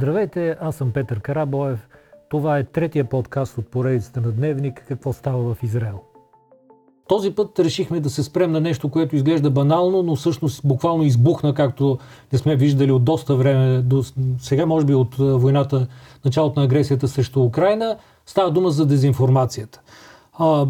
Здравейте, 0.00 0.56
аз 0.60 0.76
съм 0.76 0.92
Петър 0.92 1.20
Карабоев. 1.20 1.88
Това 2.30 2.58
е 2.58 2.64
третия 2.64 3.04
подкаст 3.04 3.58
от 3.58 3.68
поредицата 3.68 4.20
на 4.20 4.32
Дневник 4.32 4.84
«Какво 4.88 5.12
става 5.12 5.54
в 5.54 5.62
Израел». 5.62 6.00
Този 7.08 7.30
път 7.30 7.58
решихме 7.58 8.00
да 8.00 8.10
се 8.10 8.22
спрем 8.22 8.52
на 8.52 8.60
нещо, 8.60 8.88
което 8.88 9.16
изглежда 9.16 9.50
банално, 9.50 10.02
но 10.02 10.16
всъщност 10.16 10.60
буквално 10.64 11.02
избухна, 11.02 11.54
както 11.54 11.98
не 12.32 12.38
сме 12.38 12.56
виждали 12.56 12.92
от 12.92 13.04
доста 13.04 13.36
време, 13.36 13.82
до 13.82 14.04
сега 14.38 14.66
може 14.66 14.86
би 14.86 14.94
от 14.94 15.14
войната, 15.18 15.86
началото 16.24 16.60
на 16.60 16.64
агресията 16.64 17.08
срещу 17.08 17.42
Украина. 17.42 17.96
Става 18.26 18.50
дума 18.50 18.70
за 18.70 18.86
дезинформацията. 18.86 19.80
А, 20.32 20.66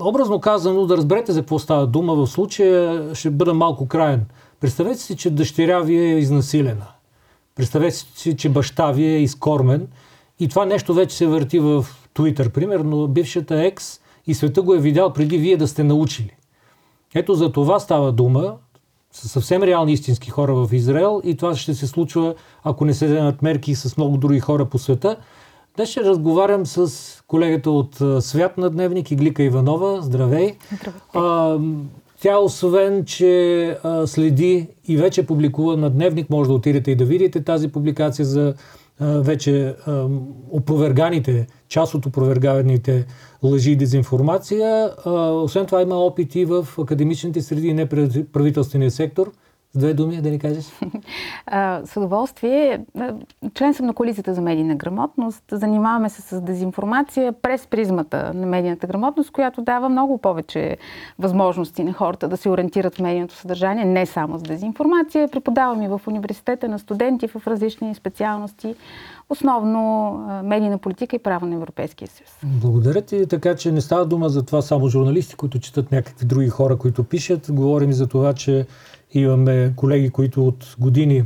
образно 0.00 0.40
казано, 0.40 0.86
да 0.86 0.96
разберете 0.96 1.32
за 1.32 1.40
какво 1.40 1.58
става 1.58 1.86
дума, 1.86 2.14
в 2.14 2.26
случая 2.26 3.14
ще 3.14 3.30
бъда 3.30 3.54
малко 3.54 3.88
краен. 3.88 4.26
Представете 4.60 5.00
си, 5.00 5.16
че 5.16 5.30
дъщеря 5.30 5.80
ви 5.80 5.98
е 5.98 6.18
изнасилена. 6.18 6.86
Представете 7.60 7.96
си, 7.96 8.36
че 8.36 8.48
баща 8.48 8.92
ви 8.92 9.04
е 9.04 9.22
изкормен 9.22 9.88
и 10.38 10.48
това 10.48 10.66
нещо 10.66 10.94
вече 10.94 11.16
се 11.16 11.26
върти 11.26 11.58
в 11.58 11.86
Twitter. 12.14 12.50
Примерно, 12.50 13.08
бившата 13.08 13.62
екс 13.64 14.00
и 14.26 14.34
света 14.34 14.62
го 14.62 14.74
е 14.74 14.78
видял 14.78 15.12
преди 15.12 15.38
вие 15.38 15.56
да 15.56 15.68
сте 15.68 15.84
научили. 15.84 16.36
Ето 17.14 17.34
за 17.34 17.52
това 17.52 17.80
става 17.80 18.12
дума 18.12 18.54
с 19.12 19.28
съвсем 19.28 19.62
реални 19.62 19.92
истински 19.92 20.30
хора 20.30 20.54
в 20.54 20.72
Израел 20.72 21.20
и 21.24 21.36
това 21.36 21.56
ще 21.56 21.74
се 21.74 21.86
случва, 21.86 22.34
ако 22.64 22.84
не 22.84 22.94
се 22.94 23.06
вземат 23.06 23.42
мерки 23.42 23.74
с 23.74 23.96
много 23.96 24.16
други 24.16 24.40
хора 24.40 24.64
по 24.64 24.78
света. 24.78 25.16
Днес 25.76 25.88
ще 25.88 26.04
разговарям 26.04 26.66
с 26.66 26.92
колегата 27.26 27.70
от 27.70 28.02
Свят 28.20 28.58
на 28.58 28.70
Дневник, 28.70 29.10
Иглика 29.10 29.42
Иванова. 29.42 30.02
Здравей! 30.02 30.56
Здравей! 31.12 31.60
Тя 32.20 32.38
освен, 32.38 33.04
че 33.04 33.76
а, 33.82 34.06
следи 34.06 34.68
и 34.88 34.96
вече 34.96 35.26
публикува 35.26 35.76
на 35.76 35.90
Дневник, 35.90 36.30
може 36.30 36.48
да 36.48 36.54
отидете 36.54 36.90
и 36.90 36.94
да 36.94 37.04
видите 37.04 37.44
тази 37.44 37.68
публикация 37.68 38.24
за 38.24 38.54
а, 38.98 39.20
вече 39.20 39.74
а, 39.86 40.06
опроверганите, 40.50 41.46
част 41.68 41.94
от 41.94 42.06
опроверганите 42.06 43.06
лъжи 43.42 43.70
и 43.70 43.76
дезинформация. 43.76 44.90
А, 45.04 45.10
освен 45.30 45.66
това 45.66 45.82
има 45.82 45.96
опити 45.96 46.44
в 46.44 46.68
академичните 46.78 47.42
среди 47.42 47.68
и 47.68 47.74
неправителствения 47.74 48.90
сектор– 48.90 49.32
с 49.72 49.78
две 49.78 49.94
думи 49.94 50.22
да 50.22 50.30
ни 50.30 50.38
кажеш? 50.38 50.64
с 51.84 51.96
удоволствие. 51.96 52.84
Член 53.54 53.74
съм 53.74 53.86
на 53.86 53.94
коалицията 53.94 54.34
за 54.34 54.40
медийна 54.40 54.74
грамотност. 54.74 55.44
Занимаваме 55.52 56.08
се 56.08 56.22
с 56.22 56.40
дезинформация 56.40 57.32
през 57.32 57.66
призмата 57.66 58.32
на 58.34 58.46
медийната 58.46 58.86
грамотност, 58.86 59.30
която 59.30 59.62
дава 59.62 59.88
много 59.88 60.18
повече 60.18 60.76
възможности 61.18 61.84
на 61.84 61.92
хората 61.92 62.28
да 62.28 62.36
се 62.36 62.48
ориентират 62.48 62.94
в 62.94 63.00
медийното 63.00 63.34
съдържание, 63.34 63.84
не 63.84 64.06
само 64.06 64.38
с 64.38 64.42
дезинформация. 64.42 65.28
Преподавам 65.28 65.82
и 65.82 65.88
в 65.88 66.00
университета 66.06 66.68
на 66.68 66.78
студенти 66.78 67.28
в 67.28 67.46
различни 67.46 67.94
специалности, 67.94 68.74
основно 69.28 70.12
медийна 70.44 70.78
политика 70.78 71.16
и 71.16 71.18
право 71.18 71.46
на 71.46 71.54
Европейския 71.54 72.08
съюз. 72.08 72.30
Благодаря 72.44 73.02
ти. 73.02 73.26
Така 73.26 73.54
че 73.54 73.72
не 73.72 73.80
става 73.80 74.06
дума 74.06 74.28
за 74.28 74.42
това 74.42 74.62
само 74.62 74.88
журналисти, 74.88 75.34
които 75.34 75.60
четат 75.60 75.92
някакви 75.92 76.26
други 76.26 76.48
хора, 76.48 76.76
които 76.76 77.04
пишат. 77.04 77.46
Говорим 77.50 77.92
за 77.92 78.06
това, 78.06 78.32
че 78.32 78.66
Имаме 79.12 79.72
колеги, 79.76 80.10
които 80.10 80.46
от 80.46 80.76
години 80.78 81.24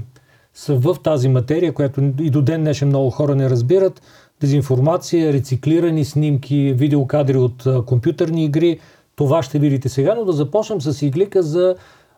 са 0.55 0.77
в 0.77 0.97
тази 1.03 1.29
материя, 1.29 1.73
която 1.73 2.01
и 2.21 2.31
до 2.31 2.43
ден 2.43 2.61
днешен 2.61 2.89
много 2.89 3.11
хора 3.11 3.35
не 3.35 3.51
разбират. 3.51 4.03
Дезинформация, 4.41 5.33
рециклирани 5.33 6.05
снимки, 6.05 6.75
видеокадри 6.77 7.37
от 7.37 7.67
компютърни 7.87 8.45
игри. 8.45 8.79
Това 9.17 9.43
ще 9.43 9.59
видите 9.59 9.89
сега, 9.89 10.15
но 10.15 10.25
да 10.25 10.33
започнем 10.33 10.81
с 10.81 11.03
иглика 11.03 11.43
за 11.43 11.75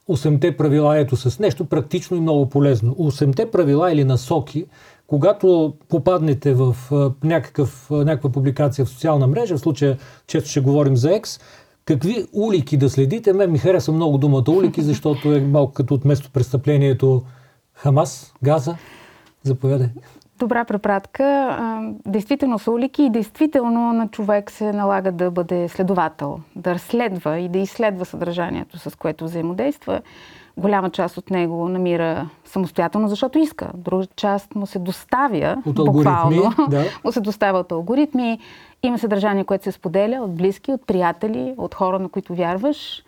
8-те 0.08 0.56
правила, 0.56 0.98
ето 0.98 1.16
с 1.16 1.38
нещо 1.38 1.64
практично 1.64 2.16
и 2.16 2.20
много 2.20 2.48
полезно. 2.48 2.94
8-те 2.94 3.50
правила 3.50 3.92
или 3.92 4.04
насоки, 4.04 4.66
когато 5.06 5.74
попаднете 5.88 6.54
в 6.54 6.76
някакъв, 7.24 7.86
някаква 7.90 8.30
публикация 8.30 8.84
в 8.84 8.88
социална 8.88 9.26
мрежа, 9.26 9.56
в 9.56 9.60
случая 9.60 9.98
често 10.26 10.50
ще 10.50 10.60
говорим 10.60 10.96
за 10.96 11.08
X, 11.08 11.40
какви 11.86 12.26
улики 12.32 12.76
да 12.76 12.90
следите. 12.90 13.32
Мен 13.32 13.52
ми 13.52 13.58
хареса 13.58 13.92
много 13.92 14.18
думата 14.18 14.44
улики, 14.48 14.82
защото 14.82 15.32
е 15.32 15.40
малко 15.40 15.72
като 15.72 15.94
от 15.94 16.04
место 16.04 16.30
престъплението 16.32 17.22
Хамас, 17.74 18.34
Газа. 18.42 18.76
Заповядай. 19.42 19.88
Добра 20.38 20.64
препратка. 20.64 21.58
Действително 22.06 22.58
са 22.58 22.70
улики 22.70 23.02
и 23.02 23.10
действително 23.10 23.92
на 23.92 24.08
човек 24.08 24.50
се 24.50 24.72
налага 24.72 25.12
да 25.12 25.30
бъде 25.30 25.68
следовател, 25.68 26.40
да 26.56 26.74
разследва 26.74 27.38
и 27.38 27.48
да 27.48 27.58
изследва 27.58 28.04
съдържанието, 28.04 28.78
с 28.78 28.96
което 28.96 29.24
взаимодейства. 29.24 30.00
Голяма 30.58 30.90
част 30.90 31.18
от 31.18 31.30
него 31.30 31.68
намира 31.68 32.28
самостоятелно, 32.44 33.08
защото 33.08 33.38
иска. 33.38 33.70
Друга 33.74 34.06
част 34.16 34.54
му 34.54 34.66
се 34.66 34.78
доставя, 34.78 35.62
от 35.66 35.74
буквално, 35.74 36.52
да. 36.68 36.84
му 37.04 37.12
се 37.12 37.20
доставя 37.20 37.58
от 37.58 37.72
алгоритми. 37.72 38.38
Има 38.82 38.98
съдържание, 38.98 39.44
което 39.44 39.64
се 39.64 39.72
споделя 39.72 40.22
от 40.22 40.34
близки, 40.34 40.72
от 40.72 40.86
приятели, 40.86 41.54
от 41.56 41.74
хора, 41.74 41.98
на 41.98 42.08
които 42.08 42.34
вярваш. 42.34 43.02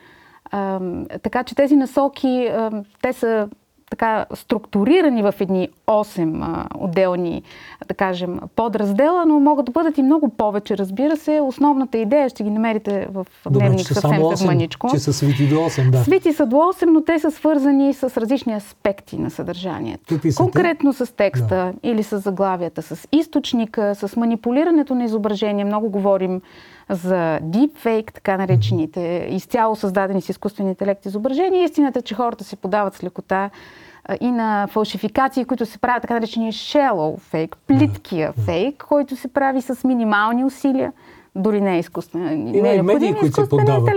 А, 0.50 0.80
така 1.22 1.44
че 1.44 1.54
тези 1.54 1.76
насоки, 1.76 2.46
а, 2.52 2.82
те 3.02 3.12
са 3.12 3.48
така 3.90 4.26
структурирани 4.34 5.22
в 5.22 5.34
едни 5.40 5.68
8 5.86 6.42
а, 6.42 6.66
отделни, 6.78 7.42
да 7.88 7.94
кажем, 7.94 8.40
подраздела, 8.56 9.24
но 9.26 9.40
могат 9.40 9.66
да 9.66 9.72
бъдат 9.72 9.98
и 9.98 10.02
много 10.02 10.28
повече, 10.28 10.78
разбира 10.78 11.16
се. 11.16 11.40
Основната 11.40 11.98
идея 11.98 12.28
ще 12.28 12.42
ги 12.42 12.50
намерите 12.50 13.08
в 13.12 13.26
дневник 13.50 13.86
съвсем 13.86 14.22
маничко. 14.46 14.90
Че 14.90 14.98
са 14.98 15.12
свити 15.12 15.48
до 15.48 15.54
8, 15.54 15.90
да. 15.90 16.04
Свити 16.04 16.32
са 16.32 16.46
до 16.46 16.56
8, 16.56 16.84
но 16.84 17.00
те 17.04 17.18
са 17.18 17.30
свързани 17.30 17.94
с 17.94 18.20
различни 18.20 18.54
аспекти 18.54 19.18
на 19.18 19.30
съдържанието. 19.30 20.04
Какви 20.08 20.32
са 20.32 20.42
Конкретно 20.42 20.92
те? 20.92 21.06
с 21.06 21.12
текста 21.12 21.48
да. 21.48 21.72
или 21.82 22.02
с 22.02 22.18
заглавията, 22.18 22.82
с 22.82 23.08
източника, 23.12 23.94
с 23.94 24.16
манипулирането 24.16 24.94
на 24.94 25.04
изображение. 25.04 25.64
Много 25.64 25.90
говорим 25.90 26.40
за 26.90 27.40
deepfake, 27.42 28.12
така 28.12 28.36
наречените, 28.36 29.28
изцяло 29.30 29.76
създадени 29.76 30.22
с 30.22 30.28
изкуствен 30.28 30.68
интелект 30.68 31.06
изображения. 31.06 31.64
Истината 31.64 31.98
е, 31.98 32.02
че 32.02 32.14
хората 32.14 32.44
се 32.44 32.56
подават 32.56 32.94
с 32.94 33.04
лекота 33.04 33.50
и 34.20 34.30
на 34.30 34.66
фалшификации, 34.66 35.44
които 35.44 35.66
се 35.66 35.78
правят 35.78 36.02
така 36.02 36.14
наречения 36.14 36.52
shallow 36.52 37.20
fake, 37.32 37.54
плиткия 37.66 38.32
фейк, 38.32 38.84
който 38.88 39.16
се 39.16 39.28
прави 39.28 39.62
с 39.62 39.84
минимални 39.84 40.44
усилия 40.44 40.92
дори 41.38 41.60
не 41.60 41.76
е 41.76 41.78
изкуствен. 41.78 42.54
Има 42.56 42.68
и 42.68 42.82
медии, 42.82 43.14
които 43.14 43.42
се 43.42 43.48
поддават. 43.48 43.90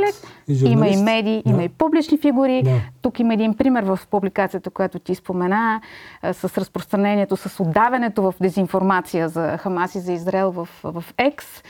И 0.48 0.66
има 0.66 0.88
и 0.88 0.98
медии, 0.98 1.44
да. 1.46 1.52
има 1.52 1.64
и 1.64 1.70
публични 1.70 2.18
фигури. 2.18 2.64
Да. 2.64 2.72
Тук 3.02 3.20
има 3.20 3.34
един 3.34 3.54
пример 3.54 3.84
в 3.84 4.00
публикацията, 4.12 4.70
която 4.70 5.00
ти 5.00 5.16
спомена, 5.16 5.82
с 6.34 6.58
разпространението, 6.58 7.38
с 7.38 7.60
отдаването 7.60 8.22
в 8.22 8.34
дезинформация 8.42 9.30
за 9.30 9.58
Хамас 9.58 9.96
и 9.96 10.00
за 10.00 10.14
Израел 10.14 10.52
в, 10.52 10.70
в 10.84 11.04
Екс, 11.18 11.64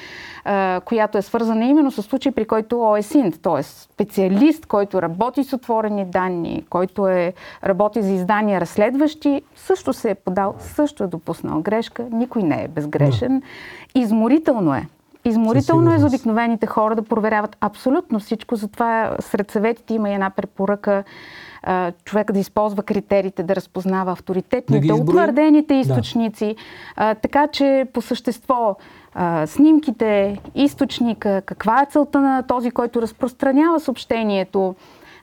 която 0.85 1.17
е 1.17 1.21
свързана 1.21 1.65
именно 1.65 1.91
с 1.91 2.03
случай, 2.03 2.31
при 2.31 2.45
който 2.45 2.81
ОЕСИНТ, 2.81 3.41
т.е. 3.41 3.63
специалист, 3.63 4.65
който 4.65 5.01
работи 5.01 5.43
с 5.43 5.53
отворени 5.53 6.05
данни, 6.05 6.65
който 6.69 7.07
е, 7.07 7.33
работи 7.63 8.01
за 8.01 8.11
издания 8.11 8.61
разследващи, 8.61 9.41
също 9.55 9.93
се 9.93 10.09
е 10.09 10.15
подал, 10.15 10.55
също 10.59 11.03
е 11.03 11.07
допуснал 11.07 11.61
грешка. 11.61 12.05
Никой 12.11 12.43
не 12.43 12.63
е 12.63 12.67
безгрешен. 12.67 13.39
Да. 13.39 14.01
Изморително 14.01 14.73
е 14.73 14.87
Изморително 15.25 15.93
е 15.93 15.97
за 15.97 16.07
обикновените 16.07 16.67
хора 16.67 16.95
да 16.95 17.01
проверяват 17.01 17.57
абсолютно 17.61 18.19
всичко. 18.19 18.55
Затова 18.55 19.15
сред 19.19 19.51
съветите 19.51 19.93
има 19.93 20.09
и 20.09 20.13
една 20.13 20.29
препоръка 20.29 21.03
човека 22.05 22.33
да 22.33 22.39
използва 22.39 22.83
критериите, 22.83 23.43
да 23.43 23.55
разпознава 23.55 24.11
авторитетните, 24.11 24.87
да 24.87 24.95
утвърдените 24.95 25.73
източници. 25.73 26.55
Да. 26.97 27.15
Така 27.15 27.47
че 27.47 27.85
по 27.93 28.01
същество 28.01 28.75
снимките, 29.45 30.39
източника, 30.55 31.41
каква 31.45 31.81
е 31.81 31.85
целта 31.85 32.21
на 32.21 32.43
този, 32.43 32.71
който 32.71 33.01
разпространява 33.01 33.79
съобщението, 33.79 34.75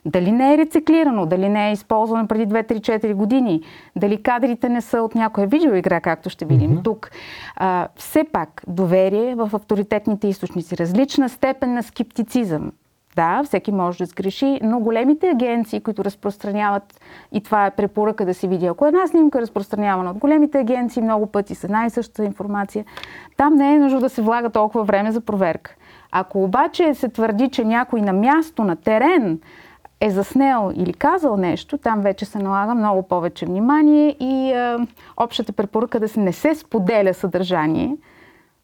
дали 0.05 0.31
не 0.31 0.53
е 0.53 0.57
рециклирано, 0.57 1.25
дали 1.25 1.49
не 1.49 1.69
е 1.69 1.71
използвано 1.71 2.27
преди 2.27 2.53
2-3-4 2.53 3.13
години, 3.13 3.61
дали 3.95 4.23
кадрите 4.23 4.69
не 4.69 4.81
са 4.81 5.01
от 5.01 5.15
някоя 5.15 5.47
видеоигра, 5.47 6.01
както 6.01 6.29
ще 6.29 6.45
видим 6.45 6.77
mm-hmm. 6.77 6.83
тук. 6.83 7.11
А, 7.55 7.87
все 7.95 8.23
пак 8.23 8.63
доверие 8.67 9.35
в 9.35 9.49
авторитетните 9.53 10.27
източници, 10.27 10.77
различна 10.77 11.29
степен 11.29 11.73
на 11.73 11.83
скептицизъм. 11.83 12.71
Да, 13.15 13.43
всеки 13.43 13.71
може 13.71 13.97
да 13.97 14.05
сгреши, 14.05 14.59
но 14.63 14.79
големите 14.79 15.29
агенции, 15.29 15.81
които 15.81 16.05
разпространяват, 16.05 17.01
и 17.31 17.41
това 17.43 17.65
е 17.65 17.71
препоръка 17.71 18.25
да 18.25 18.33
се 18.33 18.47
види, 18.47 18.65
ако 18.65 18.85
една 18.85 19.07
снимка 19.07 19.37
е 19.37 19.41
разпространявана 19.41 20.11
от 20.11 20.17
големите 20.17 20.59
агенции 20.59 21.01
много 21.01 21.25
пъти 21.25 21.55
с 21.55 21.63
една 21.63 21.85
и 21.85 21.89
същата 21.89 22.25
информация, 22.25 22.85
там 23.37 23.55
не 23.55 23.75
е 23.75 23.79
нужно 23.79 23.99
да 23.99 24.09
се 24.09 24.21
влага 24.21 24.49
толкова 24.49 24.83
време 24.83 25.11
за 25.11 25.21
проверка. 25.21 25.75
Ако 26.11 26.43
обаче 26.43 26.93
се 26.93 27.09
твърди, 27.09 27.49
че 27.49 27.65
някой 27.65 28.01
на 28.01 28.13
място, 28.13 28.63
на 28.63 28.75
терен, 28.75 29.39
е 30.01 30.09
заснел 30.09 30.71
или 30.75 30.93
казал 30.93 31.37
нещо, 31.37 31.77
там 31.77 32.01
вече 32.01 32.25
се 32.25 32.39
налага 32.39 32.75
много 32.75 33.03
повече 33.03 33.45
внимание 33.45 34.15
и 34.19 34.51
е, 34.51 34.77
общата 35.17 35.53
препоръка 35.53 35.99
да 35.99 36.07
се 36.07 36.19
не 36.19 36.33
се 36.33 36.55
споделя 36.55 37.13
съдържание 37.13 37.97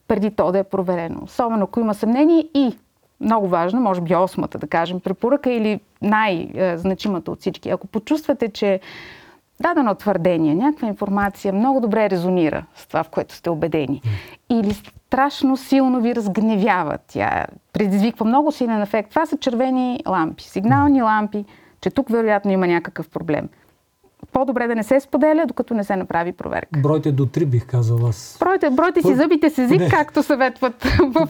преди 0.07 0.31
то 0.31 0.51
да 0.51 0.59
е 0.59 0.63
проверено. 0.63 1.19
Особено 1.23 1.63
ако 1.63 1.79
има 1.79 1.93
съмнение 1.93 2.47
и 2.53 2.77
много 3.19 3.47
важно, 3.47 3.81
може 3.81 4.01
би 4.01 4.15
осмата, 4.15 4.57
да 4.57 4.67
кажем, 4.67 4.99
препоръка 4.99 5.51
или 5.51 5.79
най-значимата 6.01 7.31
от 7.31 7.39
всички. 7.39 7.69
Ако 7.69 7.87
почувствате, 7.87 8.49
че 8.49 8.79
дадено 9.61 9.95
твърдение, 9.95 10.55
някаква 10.55 10.87
информация 10.87 11.53
много 11.53 11.81
добре 11.81 12.09
резонира 12.09 12.65
с 12.75 12.87
това, 12.87 13.03
в 13.03 13.09
което 13.09 13.35
сте 13.35 13.49
убедени. 13.49 14.01
Или 14.49 14.73
страшно 14.73 15.57
силно 15.57 16.01
ви 16.01 16.15
разгневява. 16.15 16.97
Тя 17.07 17.45
предизвиква 17.73 18.25
много 18.25 18.51
силен 18.51 18.81
ефект. 18.81 19.09
Това 19.09 19.25
са 19.25 19.37
червени 19.37 19.99
лампи, 20.07 20.43
сигнални 20.43 21.01
лампи, 21.01 21.45
че 21.81 21.89
тук 21.89 22.09
вероятно 22.09 22.51
има 22.51 22.67
някакъв 22.67 23.09
проблем 23.09 23.49
по-добре 24.35 24.67
да 24.67 24.75
не 24.75 24.83
се 24.83 24.99
споделя, 24.99 25.45
докато 25.47 25.73
не 25.73 25.83
се 25.83 25.95
направи 25.95 26.31
проверка. 26.31 26.79
Бройте 26.79 27.11
до 27.11 27.25
три, 27.25 27.45
бих 27.45 27.65
казал 27.65 28.07
аз. 28.07 28.37
Бройте, 28.39 28.69
бройте 28.69 29.01
си 29.01 29.15
зъбите 29.15 29.49
с 29.49 29.57
език, 29.57 29.77
поне, 29.77 29.89
както 29.89 30.23
съветват 30.23 30.83
в... 30.99 31.29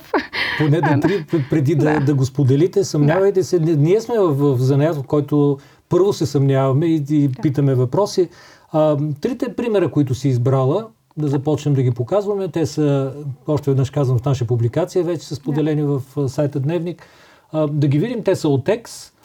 Поне 0.58 0.82
до 0.82 1.00
три, 1.00 1.26
преди 1.50 1.76
да, 1.76 1.94
да. 1.94 2.00
да 2.00 2.14
го 2.14 2.26
споделите. 2.26 2.84
Съмнявайте 2.84 3.40
да. 3.40 3.44
се. 3.46 3.60
Ние 3.60 4.02
сме 4.02 4.20
в, 4.20 4.56
в 4.56 4.58
занят, 4.60 4.96
в 4.96 5.04
който 5.04 5.58
първо 5.90 6.14
се 6.14 6.26
съмняваме 6.26 6.86
и, 6.86 7.04
и 7.10 7.28
да. 7.28 7.42
питаме 7.42 7.76
въпроси. 7.76 8.30
А, 8.72 8.98
трите 9.22 9.56
примера, 9.56 9.92
които 9.92 10.16
си 10.16 10.28
избрала, 10.28 10.88
да 11.18 11.28
започнем 11.28 11.74
да 11.74 11.84
ги 11.84 11.92
показваме. 11.92 12.48
Те 12.48 12.66
са, 12.66 13.14
още 13.48 13.72
веднъж 13.72 13.90
казвам, 13.90 14.20
в 14.20 14.26
наша 14.26 14.46
публикация, 14.46 15.04
вече 15.04 15.28
са 15.28 15.36
споделени 15.36 15.82
да. 15.82 16.00
в 16.00 16.30
сайта 16.30 16.60
Дневник. 16.60 17.08
А, 17.52 17.68
да 17.68 17.88
ги 17.88 18.00
видим, 18.00 18.24
те 18.24 18.36
са 18.36 18.50
от 18.50 18.66
текст 18.66 19.16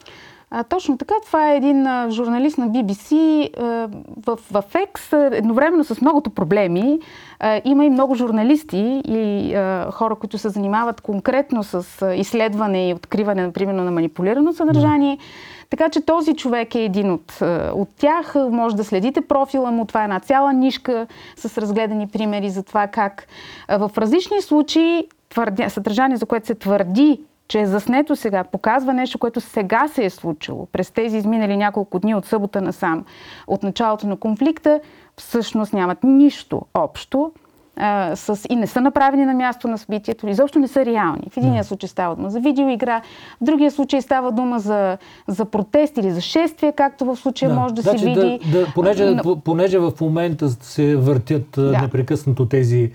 а, 0.53 0.63
точно 0.63 0.97
така. 0.97 1.13
Това 1.25 1.51
е 1.51 1.57
един 1.57 1.87
а, 1.87 2.09
журналист 2.09 2.57
на 2.57 2.69
BBC 2.69 3.13
а, 3.57 3.89
в, 4.25 4.39
в 4.51 4.63
X, 4.73 5.13
едновременно 5.37 5.83
с 5.83 6.01
многото 6.01 6.29
проблеми. 6.29 6.99
А, 7.39 7.61
има 7.65 7.85
и 7.85 7.89
много 7.89 8.15
журналисти 8.15 9.01
и 9.07 9.53
а, 9.55 9.91
хора, 9.91 10.15
които 10.15 10.37
се 10.37 10.49
занимават 10.49 11.01
конкретно 11.01 11.63
с 11.63 12.01
а, 12.01 12.15
изследване 12.15 12.89
и 12.89 12.93
откриване, 12.93 13.45
например, 13.45 13.73
на 13.73 13.91
манипулирано 13.91 14.53
съдържание. 14.53 15.17
Да. 15.17 15.23
Така 15.71 15.89
че 15.89 16.01
този 16.01 16.35
човек 16.35 16.75
е 16.75 16.83
един 16.83 17.11
от, 17.11 17.41
от 17.73 17.89
тях. 17.97 18.35
Може 18.35 18.75
да 18.75 18.83
следите 18.83 19.21
профила 19.21 19.71
му. 19.71 19.85
Това 19.85 20.01
е 20.01 20.03
една 20.03 20.19
цяла 20.19 20.53
нишка 20.53 21.07
с 21.35 21.57
разгледани 21.57 22.07
примери 22.07 22.49
за 22.49 22.63
това 22.63 22.87
как 22.87 23.27
в 23.69 23.91
различни 23.97 24.41
случаи 24.41 25.07
твърдя, 25.29 25.69
съдържание, 25.69 26.17
за 26.17 26.25
което 26.25 26.47
се 26.47 26.55
твърди, 26.55 27.21
че 27.47 27.59
е 27.59 27.65
заснето 27.65 28.15
сега, 28.15 28.43
показва 28.43 28.93
нещо, 28.93 29.19
което 29.19 29.41
сега 29.41 29.87
се 29.87 30.05
е 30.05 30.09
случило 30.09 30.65
през 30.65 30.91
тези 30.91 31.17
изминали 31.17 31.57
няколко 31.57 31.99
дни 31.99 32.15
от 32.15 32.25
събота 32.25 32.61
насам, 32.61 33.05
от 33.47 33.63
началото 33.63 34.07
на 34.07 34.17
конфликта, 34.17 34.79
всъщност 35.17 35.73
нямат 35.73 36.03
нищо 36.03 36.61
общо 36.73 37.31
а, 37.77 38.15
с, 38.15 38.39
и 38.49 38.55
не 38.55 38.67
са 38.67 38.81
направени 38.81 39.25
на 39.25 39.33
място 39.33 39.67
на 39.67 39.77
събитието, 39.77 40.27
изобщо 40.27 40.59
не 40.59 40.67
са 40.67 40.85
реални. 40.85 41.27
В 41.31 41.37
единия 41.37 41.63
случай 41.63 41.89
става 41.89 42.15
дума 42.15 42.29
за 42.29 42.39
видеоигра, 42.39 43.01
в 43.41 43.43
другия 43.43 43.71
случай 43.71 44.01
става 44.01 44.31
дума 44.31 44.59
за, 44.59 44.97
за 45.27 45.45
протест 45.45 45.97
или 45.97 46.11
за 46.11 46.21
шествие, 46.21 46.71
както 46.71 47.05
в 47.05 47.15
случая 47.15 47.49
да. 47.49 47.59
може 47.59 47.73
да 47.73 47.81
значи, 47.81 47.99
се 47.99 48.05
види. 48.05 48.39
Да, 48.51 48.59
да, 48.59 48.67
понеже, 48.75 49.05
Но... 49.05 49.39
понеже 49.39 49.79
в 49.79 49.91
момента 50.01 50.49
се 50.49 50.95
въртят 50.95 51.47
да. 51.51 51.81
непрекъснато 51.81 52.45
тези 52.45 52.91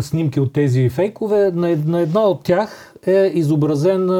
снимки 0.00 0.40
от 0.40 0.52
тези 0.52 0.88
фейкове. 0.88 1.50
На, 1.54 1.76
на 1.86 2.00
една 2.00 2.20
от 2.20 2.42
тях 2.42 2.94
е 3.06 3.30
изобразен 3.34 4.10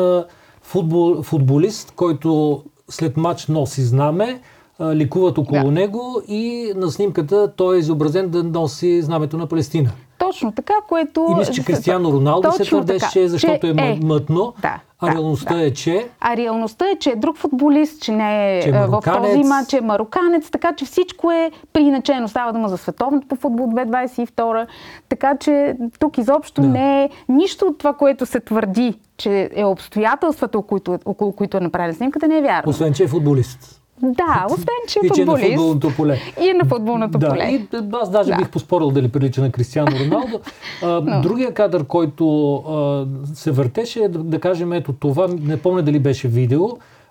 футбол, 0.62 1.22
футболист, 1.22 1.92
който 1.96 2.62
след 2.88 3.16
матч 3.16 3.46
носи 3.46 3.82
знаме, 3.82 4.40
ликуват 4.80 5.38
около 5.38 5.64
да. 5.64 5.70
него 5.70 6.22
и 6.28 6.72
на 6.76 6.90
снимката 6.90 7.52
той 7.56 7.76
е 7.76 7.78
изобразен 7.78 8.28
да 8.28 8.42
носи 8.42 9.02
знамето 9.02 9.36
на 9.36 9.46
Палестина. 9.46 9.90
Точно 10.18 10.52
така, 10.52 10.74
което... 10.88 11.26
И 11.30 11.34
мисля, 11.34 11.52
че 11.52 11.64
Кристиано 11.64 12.12
Роналдо 12.12 12.52
се 12.52 12.64
твърдеше, 12.64 13.28
защото 13.28 13.60
че 13.60 13.82
е, 13.82 13.90
е 13.90 14.00
мътно. 14.04 14.54
Да, 14.62 14.80
а 15.00 15.06
да, 15.06 15.12
реалността 15.12 15.54
да. 15.54 15.66
е, 15.66 15.72
че... 15.72 16.08
А 16.20 16.36
реалността 16.36 16.84
е, 16.90 16.98
че 16.98 17.10
е 17.10 17.16
друг 17.16 17.36
футболист, 17.36 18.02
че 18.02 18.12
не 18.12 18.58
е, 18.58 18.62
че 18.62 18.68
е 18.68 18.72
в 18.72 19.00
този 19.04 19.44
матч, 19.44 19.70
че 19.70 19.76
е 19.76 19.80
мароканец, 19.80 20.50
така 20.50 20.72
че 20.76 20.84
всичко 20.84 21.30
е 21.30 21.50
приначено. 21.72 22.28
Става 22.28 22.52
дума 22.52 22.68
за 22.68 22.78
световното 22.78 23.28
по 23.28 23.36
футбол 23.36 23.66
2022. 23.66 24.66
Така 25.08 25.36
че 25.36 25.76
тук 25.98 26.18
изобщо 26.18 26.60
да. 26.60 26.68
не 26.68 27.04
е 27.04 27.10
нищо 27.28 27.66
от 27.66 27.78
това, 27.78 27.92
което 27.92 28.26
се 28.26 28.40
твърди, 28.40 28.94
че 29.16 29.50
е 29.54 29.64
обстоятелствата, 29.64 30.58
около 30.58 30.68
които, 30.68 30.98
около 31.04 31.32
които 31.32 31.56
е 31.56 31.60
направена 31.60 31.94
снимката, 31.94 32.28
не 32.28 32.38
е 32.38 32.42
вярно. 32.42 32.70
Освен, 32.70 32.92
че 32.92 33.04
е 33.04 33.08
футболист. 33.08 33.83
Да, 34.12 34.46
освен, 34.50 34.66
че 34.88 34.98
е 35.04 35.08
футболист. 35.08 35.48
И 35.48 35.52
е 35.52 35.54
на 35.54 35.54
футболното 35.54 35.96
поле. 35.96 36.18
И 36.42 36.48
е 36.48 36.54
на 36.54 36.64
футболното 36.64 37.18
да, 37.18 37.28
поле. 37.28 37.44
И 37.44 37.68
аз 38.02 38.10
даже 38.10 38.30
да. 38.30 38.36
бих 38.36 38.50
поспорил 38.50 38.90
дали 38.90 39.08
прилича 39.08 39.40
на 39.40 39.52
Кристиано 39.52 39.90
Роналдо. 40.00 40.40
А, 40.82 40.86
Но. 41.04 41.20
Другия 41.20 41.54
кадър, 41.54 41.84
който 41.84 42.54
а, 42.56 43.06
се 43.34 43.50
въртеше, 43.50 44.08
да, 44.08 44.18
да 44.18 44.40
кажем, 44.40 44.72
ето 44.72 44.92
това, 44.92 45.28
не 45.40 45.56
помня 45.56 45.82
дали 45.82 45.98
беше 45.98 46.28
видео. 46.28 46.68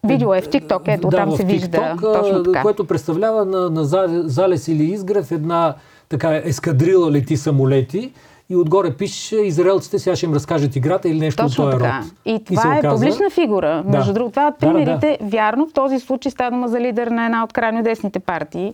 Видео 0.07 0.33
е 0.33 0.41
в 0.41 0.47
TikTok, 0.47 0.81
ето 0.87 1.07
да, 1.07 1.17
там 1.17 1.31
се 1.31 1.43
TikTok, 1.43 1.47
вижда. 1.47 1.95
Точно 2.01 2.43
така. 2.43 2.61
Което 2.61 2.85
представлява 2.85 3.45
на, 3.45 3.69
на 3.69 3.83
залез 4.27 4.67
или 4.67 4.83
изгрев 4.83 5.31
една 5.31 5.75
така 6.09 6.41
ескадрила 6.43 7.11
лети 7.11 7.37
самолети 7.37 8.11
и 8.53 8.55
отгоре 8.55 8.93
пише 8.93 9.35
израелците, 9.35 9.99
сега 9.99 10.15
ще 10.15 10.25
им 10.25 10.33
разкажат 10.33 10.75
играта 10.75 11.09
или 11.09 11.19
нещо 11.19 11.43
Точно 11.43 11.63
от 11.63 11.71
този 11.71 11.83
така. 11.83 11.97
род. 11.97 12.11
И 12.25 12.43
това 12.43 12.73
и 12.73 12.75
е 12.75 12.79
оказа... 12.79 12.95
публична 12.95 13.29
фигура. 13.29 13.83
Да. 13.85 13.97
Между 13.97 14.13
другото, 14.13 14.31
това 14.31 14.47
от 14.47 14.59
примерите, 14.59 15.17
да, 15.21 15.25
да. 15.25 15.37
вярно, 15.37 15.67
в 15.67 15.73
този 15.73 15.99
случай 15.99 16.31
става 16.31 16.51
дума 16.51 16.67
за 16.67 16.79
лидер 16.79 17.07
на 17.07 17.25
една 17.25 17.43
от 17.43 17.53
крайно 17.53 17.83
десните 17.83 18.19
партии 18.19 18.73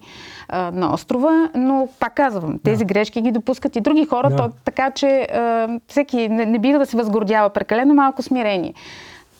а, 0.49 0.71
на 0.71 0.93
острова, 0.93 1.49
но 1.55 1.87
пак 1.99 2.15
казвам, 2.15 2.59
тези 2.63 2.85
да. 2.85 2.93
грешки 2.93 3.21
ги 3.21 3.31
допускат 3.31 3.75
и 3.75 3.81
други 3.81 4.05
хора, 4.05 4.29
да. 4.29 4.35
то, 4.35 4.49
така 4.65 4.91
че 4.91 5.07
а, 5.21 5.67
всеки 5.87 6.29
не, 6.29 6.45
не 6.45 6.59
бива 6.59 6.79
да 6.79 6.85
се 6.85 6.97
възгордява 6.97 7.49
прекалено 7.49 7.93
малко 7.93 8.21
смирение. 8.21 8.73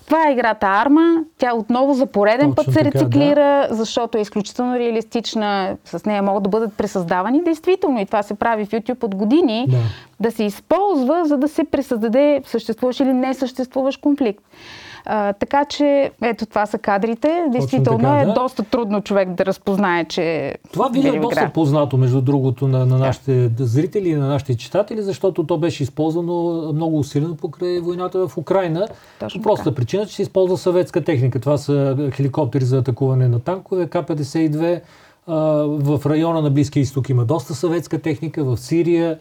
Това 0.10 0.28
е 0.28 0.32
играта 0.32 0.68
Арма. 0.68 1.24
Тя 1.38 1.56
отново 1.56 1.94
за 1.94 2.06
пореден 2.06 2.54
Точно 2.54 2.66
път 2.66 2.74
се 2.74 2.86
рециклира, 2.86 3.68
да. 3.70 3.76
защото 3.76 4.18
е 4.18 4.22
изключително 4.22 4.80
реалистична. 4.80 5.78
С 5.86 6.06
нея 6.06 6.24
могат 6.24 6.44
да 6.44 6.50
бъдат 6.50 6.74
пресъздавани. 6.74 7.44
Действително, 7.44 8.00
и 8.00 8.06
това 8.06 8.24
се 8.24 8.34
прави 8.34 8.66
в 8.66 8.70
YouTube 8.70 9.04
от 9.04 9.16
години, 9.16 9.66
да, 9.70 9.78
да 10.20 10.32
се 10.32 10.44
използва, 10.44 11.26
за 11.26 11.38
да 11.38 11.48
се 11.48 11.64
пресъздаде 11.64 12.42
съществуващ 12.46 13.00
или 13.00 13.14
несъществуващ 13.14 14.02
конфликт. 14.02 14.44
А, 15.06 15.34
така 15.34 15.66
че, 15.66 16.12
ето 16.22 16.46
това 16.46 16.66
са 16.66 16.78
кадрите. 16.78 17.44
Действително 17.52 18.00
така, 18.00 18.20
е 18.20 18.26
да. 18.26 18.34
доста 18.34 18.64
трудно 18.64 19.02
човек 19.02 19.30
да 19.30 19.46
разпознае, 19.46 20.06
че. 20.06 20.56
Това 20.74 20.88
видео 20.88 21.14
е 21.14 21.20
доста 21.20 21.52
познато, 21.54 21.98
между 21.98 22.22
другото, 22.22 22.68
на, 22.68 22.86
на 22.86 22.98
нашите 22.98 23.50
да. 23.50 23.66
зрители 23.66 24.10
и 24.10 24.16
на 24.16 24.28
нашите 24.28 24.58
читатели, 24.58 25.02
защото 25.02 25.44
то 25.44 25.58
беше 25.58 25.84
използвано 25.84 26.72
много 26.74 27.00
усилено 27.00 27.36
покрай 27.36 27.80
войната 27.80 28.28
в 28.28 28.38
Украина. 28.38 28.88
Точно 29.20 29.42
Проста 29.42 29.76
причина, 29.76 30.06
че 30.06 30.16
се 30.16 30.22
използва 30.22 30.58
съветска 30.58 31.04
техника. 31.04 31.40
Това 31.40 31.58
са 31.58 32.10
хеликоптери 32.14 32.66
за 32.66 32.78
атакуване 32.78 33.28
на 33.28 33.40
танкове, 33.40 33.88
К-52. 33.88 34.82
В 35.68 36.02
района 36.06 36.42
на 36.42 36.50
Близкия 36.50 36.82
изток 36.82 37.10
има 37.10 37.26
доста 37.26 37.56
съветска 37.56 38.00
техника, 38.00 38.44
в 38.44 38.58
Сирия. 38.58 39.20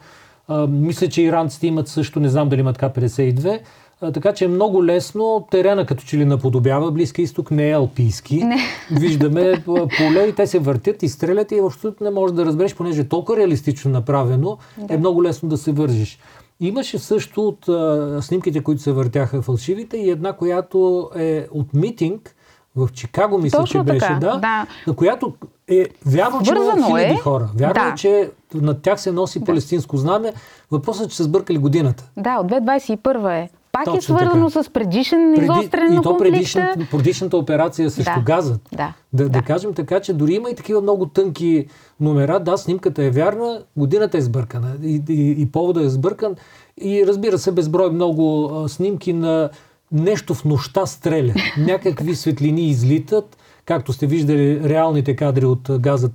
Мисля, 0.69 1.09
че 1.09 1.23
иранците 1.23 1.67
имат 1.67 1.89
също, 1.89 2.21
не 2.21 2.29
знам 2.29 2.49
дали 2.49 2.61
имат 2.61 2.79
К-52. 2.79 3.61
Така 4.01 4.33
че 4.33 4.45
е 4.45 4.49
много 4.49 4.85
лесно. 4.85 5.47
Терена 5.51 5.87
като 5.87 6.05
че 6.05 6.19
ли 6.19 6.25
наподобява 6.25 6.93
Близки 6.93 7.23
изток, 7.23 7.51
не 7.51 7.71
е 7.71 7.75
алпийски. 7.75 8.45
Не. 8.45 8.59
Виждаме 8.91 9.65
поле 9.65 10.27
и 10.29 10.35
те 10.35 10.47
се 10.47 10.59
въртят 10.59 11.03
и 11.03 11.09
стрелят 11.09 11.53
и 11.53 11.61
въобще 11.61 11.89
не 12.01 12.11
можеш 12.11 12.35
да 12.35 12.45
разбереш, 12.45 12.75
понеже 12.75 13.01
е 13.01 13.09
толкова 13.09 13.39
реалистично 13.39 13.91
направено, 13.91 14.59
да. 14.79 14.95
е 14.95 14.99
много 14.99 15.23
лесно 15.23 15.49
да 15.49 15.57
се 15.57 15.73
вържиш. 15.73 16.19
Имаше 16.61 16.99
също 16.99 17.49
от 17.49 17.69
а, 17.69 18.19
снимките, 18.23 18.63
които 18.63 18.83
се 18.83 18.93
въртяха 18.93 19.43
фалшивите 19.43 19.97
и 19.97 20.11
една, 20.11 20.33
която 20.33 21.11
е 21.17 21.47
от 21.53 21.75
митинг, 21.75 22.35
в 22.77 22.89
Чикаго, 22.93 23.39
мисля, 23.39 23.59
Точно 23.59 23.81
че 23.81 23.85
беше, 23.85 23.99
така, 23.99 24.15
да, 24.15 24.39
да, 24.39 24.67
на 24.87 24.97
която 24.97 25.35
е 25.69 25.87
вярно, 26.07 26.43
че 26.43 26.51
има 26.51 26.87
хиляди 26.87 27.15
е. 27.15 27.17
хора. 27.17 27.49
Вярно 27.55 27.75
да. 27.75 27.89
е, 27.89 27.95
че 27.95 28.31
над 28.55 28.83
тях 28.83 29.01
се 29.01 29.13
носи 29.13 29.39
да. 29.39 29.45
палестинско 29.45 29.97
знаме. 29.97 30.33
Въпросът 30.71 31.07
е, 31.07 31.09
че 31.09 31.17
са 31.17 31.25
сбъркали 31.25 31.59
годината. 31.59 32.11
Да, 32.17 32.39
от 32.39 32.47
2021 32.47 33.45
е 33.45 33.49
пак 33.85 33.95
Точно 33.95 34.17
е 34.17 34.19
свързано 34.19 34.51
така. 34.51 34.63
с 34.63 34.71
предишен 34.71 35.33
Преди, 35.37 35.53
изострен 35.53 35.93
И 35.93 36.03
то 36.03 36.17
предишна, 36.17 36.75
предишната 36.91 37.37
операция 37.37 37.91
срещу 37.91 38.13
да, 38.17 38.21
газа. 38.21 38.59
Да, 38.73 38.95
да, 39.13 39.23
да. 39.23 39.29
да 39.29 39.43
кажем 39.43 39.75
така, 39.75 40.01
че 40.01 40.13
дори 40.13 40.33
има 40.33 40.51
и 40.51 40.55
такива 40.55 40.81
много 40.81 41.07
тънки 41.07 41.67
номера. 42.01 42.41
Да, 42.41 42.57
снимката 42.57 43.05
е 43.05 43.11
вярна, 43.11 43.63
годината 43.77 44.19
е 44.19 44.21
сбъркана 44.21 44.73
и, 44.83 45.03
и, 45.09 45.43
и 45.43 45.47
повода 45.47 45.85
е 45.85 45.89
сбъркан. 45.89 46.37
И 46.81 47.07
разбира 47.07 47.39
се, 47.39 47.53
безброй 47.53 47.91
много 47.91 48.51
а, 48.55 48.69
снимки 48.69 49.13
на 49.13 49.51
нещо 49.93 50.35
в 50.35 50.45
нощта 50.45 50.87
стреля. 50.87 51.35
Някакви 51.59 52.15
светлини 52.15 52.69
излитат 52.69 53.37
както 53.69 53.93
сте 53.93 54.07
виждали 54.07 54.61
реалните 54.69 55.17
кадри 55.17 55.47
от 55.47 55.69
газът 55.81 56.13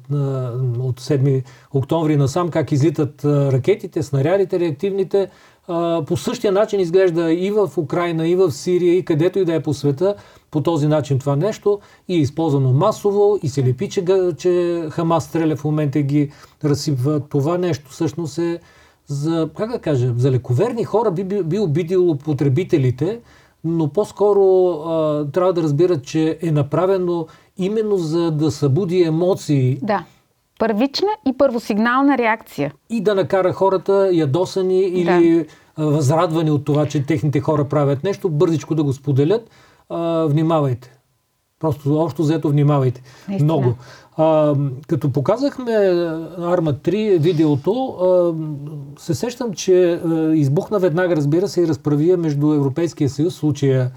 от 0.80 1.02
7 1.02 1.44
октомври 1.74 2.18
насам, 2.18 2.50
как 2.50 2.72
излитат 2.72 3.26
ракетите, 3.26 4.04
снарядите, 4.04 4.60
реактивните, 4.60 5.30
по 6.08 6.18
същия 6.18 6.52
начин 6.52 6.80
изглежда 6.80 7.34
и 7.34 7.52
в 7.52 7.72
Украина, 7.78 8.28
и 8.28 8.36
в 8.36 8.52
Сирия, 8.52 8.98
и 8.98 9.06
където 9.06 9.40
и 9.40 9.46
да 9.46 9.54
е 9.54 9.64
по 9.64 9.74
света 9.74 10.16
по 10.52 10.62
този 10.62 10.88
начин 10.88 11.20
това 11.20 11.36
нещо 11.36 11.80
и 12.08 12.16
е 12.16 12.20
използвано 12.20 12.74
масово 12.74 13.40
и 13.44 13.50
се 13.50 13.64
лепи, 13.64 13.90
че, 13.90 14.06
че 14.38 14.84
Хамас 14.90 15.24
стреля 15.24 15.56
в 15.56 15.64
момента 15.64 16.00
и 16.00 16.04
ги 16.04 16.32
разсипва. 16.64 17.20
Това 17.20 17.58
нещо 17.58 17.90
всъщност 17.90 18.38
е 18.38 18.60
за, 19.08 19.50
как 19.58 19.72
да 19.72 19.80
кажа, 19.80 20.14
за 20.18 20.32
лековерни 20.32 20.84
хора 20.84 21.12
би, 21.12 21.24
би, 21.24 21.44
би 21.44 21.60
обидило 21.60 22.16
потребителите, 22.16 23.20
но 23.64 23.88
по-скоро 23.88 24.72
а, 24.72 25.26
трябва 25.32 25.54
да 25.54 25.64
разбират, 25.64 26.04
че 26.04 26.38
е 26.42 26.52
направено 26.52 27.28
именно 27.58 27.98
за 27.98 28.32
да 28.32 28.52
събуди 28.52 29.02
емоции 29.02 29.80
да 29.82 30.06
Първична 30.68 31.08
и 31.28 31.38
първосигнална 31.38 32.18
реакция. 32.18 32.74
И 32.90 33.02
да 33.02 33.16
накара 33.16 33.54
хората 33.54 34.10
ядосани 34.14 34.82
или 34.82 35.46
да. 35.78 35.86
възрадвани 35.86 36.52
от 36.52 36.66
това, 36.66 36.86
че 36.86 37.06
техните 37.06 37.40
хора 37.40 37.66
правят 37.66 38.04
нещо, 38.04 38.30
бързичко 38.30 38.76
да 38.76 38.84
го 38.84 38.94
споделят. 38.94 39.50
А, 39.90 40.26
внимавайте. 40.26 40.92
Просто 41.60 42.00
общо 42.00 42.22
взето 42.22 42.50
внимавайте. 42.50 43.02
Наистина. 43.28 43.54
Много. 43.54 43.76
А, 44.18 44.56
като 44.88 45.12
показахме 45.12 45.74
Арма 46.38 46.74
3 46.74 47.20
видеото, 47.20 47.88
а, 47.88 48.34
се 49.02 49.14
сещам, 49.14 49.54
че 49.54 49.94
а, 49.94 50.34
избухна 50.34 50.80
веднага, 50.80 51.16
разбира 51.16 51.48
се, 51.48 51.62
и 51.62 51.68
разправия 51.68 52.18
между 52.18 52.54
Европейския 52.54 53.10
съюз, 53.10 53.34
в 53.34 53.38
случая 53.38 53.92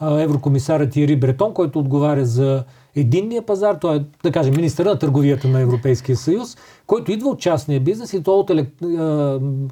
а, 0.00 0.20
еврокомисарът 0.20 0.90
Тиери 0.90 1.16
Бретон, 1.16 1.54
който 1.54 1.78
отговаря 1.78 2.24
за 2.24 2.64
единния 2.96 3.42
пазар, 3.42 3.74
той 3.74 3.96
е, 3.96 4.04
да 4.22 4.32
кажем, 4.32 4.54
министър 4.56 4.86
на 4.86 4.98
търговията 4.98 5.48
на 5.48 5.60
Европейския 5.60 6.16
съюз, 6.16 6.56
който 6.86 7.12
идва 7.12 7.28
от 7.28 7.40
частния 7.40 7.80
бизнес 7.80 8.12
и 8.12 8.22
то 8.22 8.38
от 8.38 8.50
елек... 8.50 8.68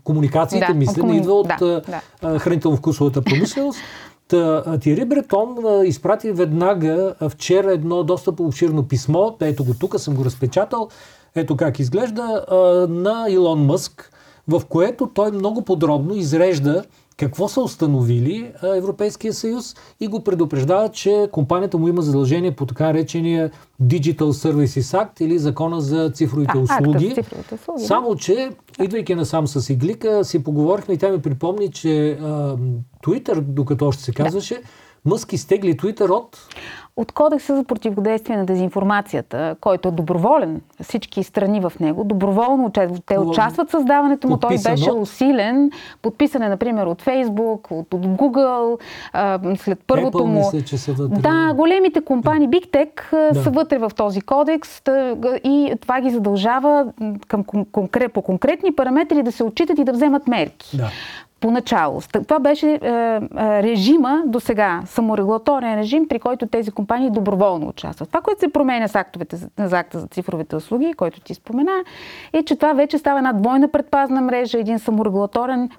комуникациите, 0.05 0.67
да, 0.67 0.75
мисля, 0.75 1.01
комуни... 1.01 1.19
идва 1.19 1.33
от 1.33 1.49
да, 1.59 1.83
да. 2.21 2.39
хранително-вкусовата 2.39 3.25
промишленост. 3.25 3.79
Тири 4.81 5.05
Бретон 5.05 5.57
изпрати 5.85 6.33
веднага 6.33 7.15
вчера 7.29 7.73
едно 7.73 8.03
доста 8.03 8.31
обширно 8.39 8.83
писмо, 8.83 9.31
ето 9.41 9.65
го 9.65 9.75
тук, 9.75 10.01
съм 10.01 10.15
го 10.15 10.25
разпечатал, 10.25 10.89
ето 11.35 11.57
как 11.57 11.79
изглежда, 11.79 12.45
на 12.89 13.27
Илон 13.29 13.65
Мъск, 13.65 14.13
в 14.49 14.63
което 14.69 15.07
той 15.15 15.31
много 15.31 15.63
подробно 15.63 16.15
изрежда 16.15 16.85
какво 17.21 17.49
са 17.49 17.61
установили 17.61 18.53
Европейския 18.63 19.35
съюз 19.35 19.77
и 20.01 20.09
го 20.09 20.25
предупреждава, 20.25 20.89
че 20.89 21.29
компанията 21.33 21.79
му 21.79 21.89
има 21.89 22.03
задължение 22.03 22.51
по 22.51 22.67
така 22.67 22.95
речения 22.95 23.51
Digital 23.83 24.19
Services 24.19 24.99
Act 24.99 25.23
или 25.23 25.39
закона 25.39 25.81
за 25.81 26.11
цифровите 26.11 26.53
а, 26.55 26.61
услуги. 26.61 27.15
Цифровите 27.15 27.55
услуги. 27.55 27.85
Само, 27.85 28.17
че, 28.17 28.51
идвайки 28.83 29.15
насам 29.15 29.47
с 29.47 29.73
Иглика, 29.73 30.25
си 30.25 30.45
поговорихме 30.45 30.95
и 30.95 30.99
тя 30.99 31.09
ми 31.09 31.23
припомни, 31.23 31.71
че 31.71 32.11
а, 32.11 32.57
Twitter, 33.05 33.41
докато 33.41 33.87
още 33.87 34.03
се 34.03 34.13
казваше, 34.13 34.55
да. 34.55 34.61
Мъск 35.05 35.33
изтегли 35.33 35.77
Twitter 35.77 36.11
от 36.11 36.39
от 36.97 37.13
Кодекса 37.13 37.57
за 37.57 37.65
противодействие 37.65 38.37
на 38.37 38.47
дезинформацията, 38.47 39.57
който 39.61 39.89
е 39.89 39.93
доброволен, 39.93 40.61
всички 40.83 41.23
страни 41.23 41.61
в 41.61 41.73
него, 41.81 42.05
доброволно. 42.05 42.71
Те 43.07 43.19
участват 43.19 43.69
в 43.69 43.71
създаването 43.71 44.29
му. 44.29 44.37
Той 44.37 44.59
беше 44.59 44.93
усилен. 44.93 45.71
Подписане, 46.03 46.49
например, 46.49 46.87
от 46.87 47.03
Фейсбук, 47.03 47.71
от, 47.71 47.95
от 47.95 48.07
Google, 48.07 48.79
а, 49.13 49.57
след 49.57 49.79
първото 49.87 50.19
Apple, 50.19 50.25
му. 50.25 50.39
Мисля, 50.39 50.63
че 50.63 50.79
са 50.79 50.93
вътре. 50.93 51.21
Да, 51.21 51.53
големите 51.55 52.01
компании, 52.01 52.49
Big 52.49 52.67
Tech, 52.67 53.33
да. 53.33 53.43
са 53.43 53.51
вътре 53.51 53.79
в 53.79 53.91
този 53.97 54.21
кодекс 54.21 54.83
и 55.45 55.75
това 55.81 56.01
ги 56.01 56.11
задължава 56.11 56.87
към 57.29 57.45
конкрет, 57.73 58.13
по 58.13 58.23
конкретни 58.23 58.75
параметри 58.75 59.23
да 59.23 59.33
се 59.33 59.45
отчитат 59.45 59.79
и 59.79 59.85
да 59.85 59.93
вземат 59.93 60.29
мерки. 60.29 60.77
Да 60.77 60.91
поначало. 61.41 62.01
Това 62.29 62.39
беше 62.39 62.71
е, 62.71 62.77
е, 62.77 63.21
режима 63.63 64.23
до 64.27 64.41
сега, 64.41 64.83
саморегулаторен 64.87 65.79
режим, 65.79 66.09
при 66.09 66.19
който 66.19 66.47
тези 66.47 66.71
компании 66.71 67.11
доброволно 67.11 67.69
участват. 67.69 68.09
Това, 68.09 68.21
което 68.21 68.41
се 68.41 68.53
променя 68.53 68.89
с 68.89 68.95
актовете 68.95 69.37
за 69.37 69.79
акта 69.79 69.99
за 69.99 70.07
цифровите 70.07 70.57
услуги, 70.57 70.93
който 70.93 71.21
ти 71.21 71.35
спомена, 71.35 71.73
е, 72.33 72.43
че 72.43 72.57
това 72.57 72.73
вече 72.73 72.99
става 72.99 73.19
една 73.19 73.33
двойна 73.33 73.69
предпазна 73.69 74.21
мрежа, 74.21 74.59
един 74.59 74.79
саморегулаторен, 74.79 75.71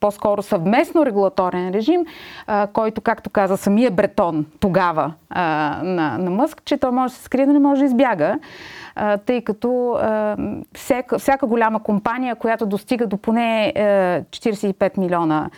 по-скоро 0.00 0.42
съвместно 0.42 1.06
регулаторен 1.06 1.70
режим, 1.70 2.00
е, 2.48 2.66
който, 2.72 3.00
както 3.00 3.30
каза 3.30 3.56
самия 3.56 3.90
Бретон 3.90 4.46
тогава 4.60 5.12
е, 5.34 5.38
на, 5.38 6.18
на 6.18 6.30
Мъск, 6.30 6.62
че 6.64 6.76
той 6.76 6.90
може 6.90 7.12
да 7.12 7.18
се 7.18 7.24
скрие, 7.24 7.46
да 7.46 7.52
не 7.52 7.58
може 7.58 7.80
да 7.80 7.86
избяга 7.86 8.38
тъй 9.26 9.40
като 9.40 9.98
всяка, 10.74 11.18
всяка 11.18 11.46
голяма 11.46 11.82
компания, 11.82 12.36
която 12.36 12.66
достига 12.66 13.06
до 13.06 13.16
поне 13.16 13.72
45 14.56 14.98
милиона 14.98 15.50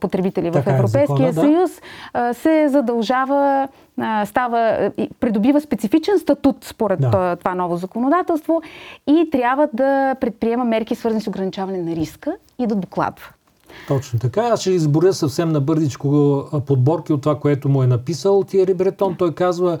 потребители 0.00 0.50
така 0.52 0.70
в 0.70 0.72
е 0.72 0.76
Европейския 0.76 1.28
е 1.28 1.32
закона, 1.32 1.56
съюз, 1.56 1.70
да? 2.14 2.34
се 2.34 2.68
задължава 2.68 3.68
става, 4.24 4.90
придобива 5.20 5.60
специфичен 5.60 6.18
статут 6.18 6.56
според 6.64 7.00
да. 7.00 7.36
това 7.36 7.54
ново 7.54 7.76
законодателство 7.76 8.62
и 9.06 9.28
трябва 9.32 9.68
да 9.72 10.16
предприема 10.20 10.64
мерки 10.64 10.94
свързани 10.94 11.22
с 11.22 11.26
ограничаване 11.26 11.82
на 11.82 11.96
риска 11.96 12.36
и 12.58 12.66
да 12.66 12.74
докладва. 12.74 13.26
Точно 13.88 14.18
така. 14.18 14.42
Аз 14.42 14.60
ще 14.60 14.70
изборя 14.70 15.12
съвсем 15.12 15.48
набързичко 15.48 16.42
подборки 16.66 17.12
от 17.12 17.22
това, 17.22 17.38
което 17.38 17.68
му 17.68 17.82
е 17.82 17.86
написал 17.86 18.42
Тиери 18.42 18.74
Бретон. 18.74 19.16
Той 19.16 19.34
казва, 19.34 19.78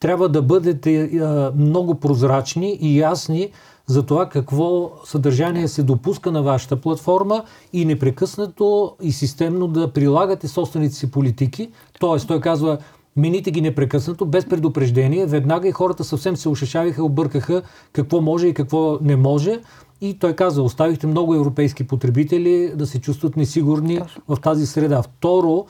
трябва 0.00 0.28
да 0.28 0.42
бъдете 0.42 1.10
много 1.56 1.94
прозрачни 1.94 2.78
и 2.80 2.98
ясни 2.98 3.50
за 3.86 4.02
това 4.02 4.28
какво 4.28 4.90
съдържание 5.04 5.68
се 5.68 5.82
допуска 5.82 6.32
на 6.32 6.42
вашата 6.42 6.76
платформа 6.76 7.44
и 7.72 7.84
непрекъснато 7.84 8.96
и 9.02 9.12
системно 9.12 9.68
да 9.68 9.92
прилагате 9.92 10.48
собствените 10.48 10.94
си 10.94 11.10
политики. 11.10 11.70
Тоест, 12.00 12.28
той 12.28 12.40
казва, 12.40 12.78
мините 13.16 13.50
ги 13.50 13.60
непрекъснато, 13.60 14.26
без 14.26 14.46
предупреждение. 14.46 15.26
Веднага 15.26 15.68
и 15.68 15.72
хората 15.72 16.04
съвсем 16.04 16.36
се 16.36 16.48
ушешавиха, 16.48 17.04
объркаха 17.04 17.62
какво 17.92 18.20
може 18.20 18.46
и 18.46 18.54
какво 18.54 18.98
не 19.00 19.16
може. 19.16 19.60
И 20.00 20.18
той 20.18 20.32
каза, 20.32 20.62
оставихте 20.62 21.06
много 21.06 21.34
европейски 21.34 21.86
потребители 21.86 22.72
да 22.76 22.86
се 22.86 23.00
чувстват 23.00 23.36
несигурни 23.36 24.00
в 24.28 24.36
тази 24.42 24.66
среда. 24.66 25.02
Второ, 25.02 25.66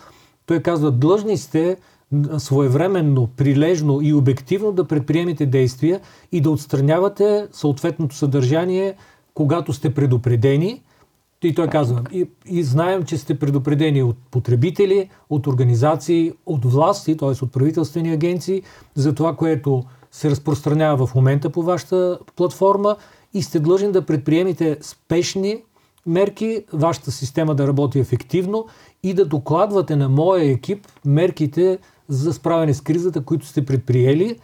той 0.46 0.60
казва, 0.60 0.90
длъжни 0.90 1.36
сте 1.36 1.76
своевременно, 2.38 3.28
прилежно 3.36 4.00
и 4.02 4.14
обективно 4.14 4.72
да 4.72 4.88
предприемете 4.88 5.46
действия 5.46 6.00
и 6.32 6.40
да 6.40 6.50
отстранявате 6.50 7.46
съответното 7.52 8.14
съдържание, 8.14 8.94
когато 9.34 9.72
сте 9.72 9.94
предупредени. 9.94 10.82
И 11.44 11.54
той 11.54 11.66
казва, 11.66 12.02
и, 12.12 12.26
и 12.46 12.62
знаем, 12.62 13.02
че 13.02 13.18
сте 13.18 13.38
предупредени 13.38 14.02
от 14.02 14.16
потребители, 14.30 15.08
от 15.30 15.46
организации, 15.46 16.32
от 16.46 16.64
власти, 16.64 17.16
т.е. 17.16 17.28
от 17.28 17.52
правителствени 17.52 18.12
агенции, 18.12 18.62
за 18.94 19.14
това, 19.14 19.36
което 19.36 19.82
се 20.10 20.30
разпространява 20.30 21.06
в 21.06 21.14
момента 21.14 21.50
по 21.50 21.62
вашата 21.62 22.18
платформа 22.36 22.96
и 23.34 23.42
сте 23.42 23.60
длъжни 23.60 23.92
да 23.92 24.06
предприемете 24.06 24.78
спешни 24.80 25.62
мерки, 26.06 26.64
вашата 26.72 27.10
система 27.10 27.54
да 27.54 27.66
работи 27.66 27.98
ефективно 27.98 28.66
и 29.02 29.14
да 29.14 29.24
докладвате 29.24 29.96
на 29.96 30.08
моя 30.08 30.50
екип 30.50 30.86
мерките, 31.04 31.78
за 32.12 32.32
справяне 32.32 32.74
с 32.74 32.80
кризата, 32.80 33.24
които 33.24 33.46
сте 33.46 33.64
предприели. 33.64 34.36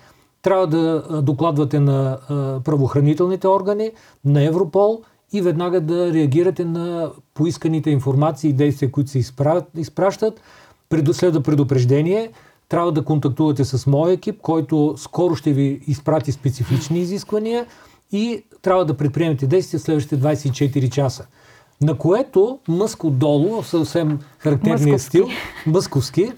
Трябва 0.42 0.66
да 0.66 1.22
докладвате 1.22 1.80
на 1.80 2.18
правоохранителните 2.64 3.48
органи, 3.48 3.90
на 4.25 4.42
Европол 4.42 5.02
и 5.32 5.40
веднага 5.42 5.80
да 5.80 6.12
реагирате 6.12 6.64
на 6.64 7.10
поисканите 7.34 7.90
информации 7.90 8.50
и 8.50 8.52
действия, 8.52 8.90
които 8.90 9.10
се 9.10 9.18
изпращат. 9.76 10.40
Следва 11.12 11.42
предупреждение. 11.42 12.30
Трябва 12.68 12.92
да 12.92 13.04
контактувате 13.04 13.64
с 13.64 13.87
моя 13.87 14.12
екип, 14.12 14.40
който 14.40 14.94
скоро 14.96 15.34
ще 15.34 15.52
ви 15.52 15.80
изпрати 15.87 16.32
специфични 16.32 16.98
изисквания 16.98 17.66
и 18.12 18.44
трябва 18.62 18.84
да 18.84 18.94
предприемете 18.94 19.46
действия 19.46 19.80
в 19.80 19.82
следващите 19.82 20.18
24 20.18 20.90
часа. 20.90 21.26
На 21.82 21.98
което 21.98 22.58
Мъск 22.68 23.04
отдолу, 23.04 23.62
в 23.62 23.68
съвсем 23.68 24.18
характерния 24.38 24.92
мъсковски. 24.92 25.06
стил, 25.08 25.28
мъсковски, 25.66 26.32